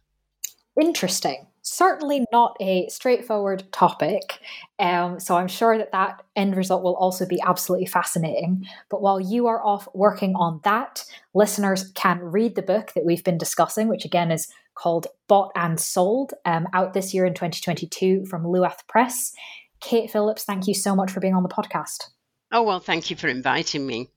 Interesting. 0.80 1.48
Certainly 1.62 2.26
not 2.32 2.56
a 2.62 2.88
straightforward 2.88 3.72
topic. 3.72 4.40
Um, 4.80 5.20
so 5.20 5.36
I'm 5.36 5.48
sure 5.48 5.78
that 5.78 5.92
that 5.92 6.24
end 6.36 6.56
result 6.56 6.84
will 6.84 6.96
also 6.96 7.28
be 7.28 7.42
absolutely 7.46 7.86
fascinating. 7.86 8.66
But 8.90 9.02
while 9.02 9.20
you 9.20 9.48
are 9.48 9.64
off 9.64 9.88
working 9.94 10.36
on 10.36 10.62
that, 10.64 11.04
listeners 11.34 11.92
can 11.96 12.20
read 12.20 12.56
the 12.56 12.62
book 12.62 12.94
that 12.96 13.06
we've 13.06 13.24
been 13.24 13.38
discussing, 13.38 13.88
which 13.88 14.06
again 14.06 14.32
is 14.32 14.48
called 14.74 15.08
Bought 15.28 15.52
and 15.56 15.80
Sold, 15.80 16.34
um, 16.46 16.68
out 16.74 16.94
this 16.94 17.14
year 17.14 17.26
in 17.26 17.34
2022 17.34 18.26
from 18.26 18.44
Luath 18.44 18.88
Press. 18.88 19.34
Kate 19.82 20.10
Phillips, 20.10 20.46
thank 20.46 20.68
you 20.68 20.74
so 20.74 20.96
much 20.96 21.12
for 21.12 21.20
being 21.20 21.36
on 21.36 21.44
the 21.44 21.50
podcast. 21.50 22.10
Oh, 22.52 22.64
well, 22.64 22.80
thank 22.80 23.10
you 23.10 23.16
for 23.16 23.28
inviting 23.28 23.86
me. 23.86 24.10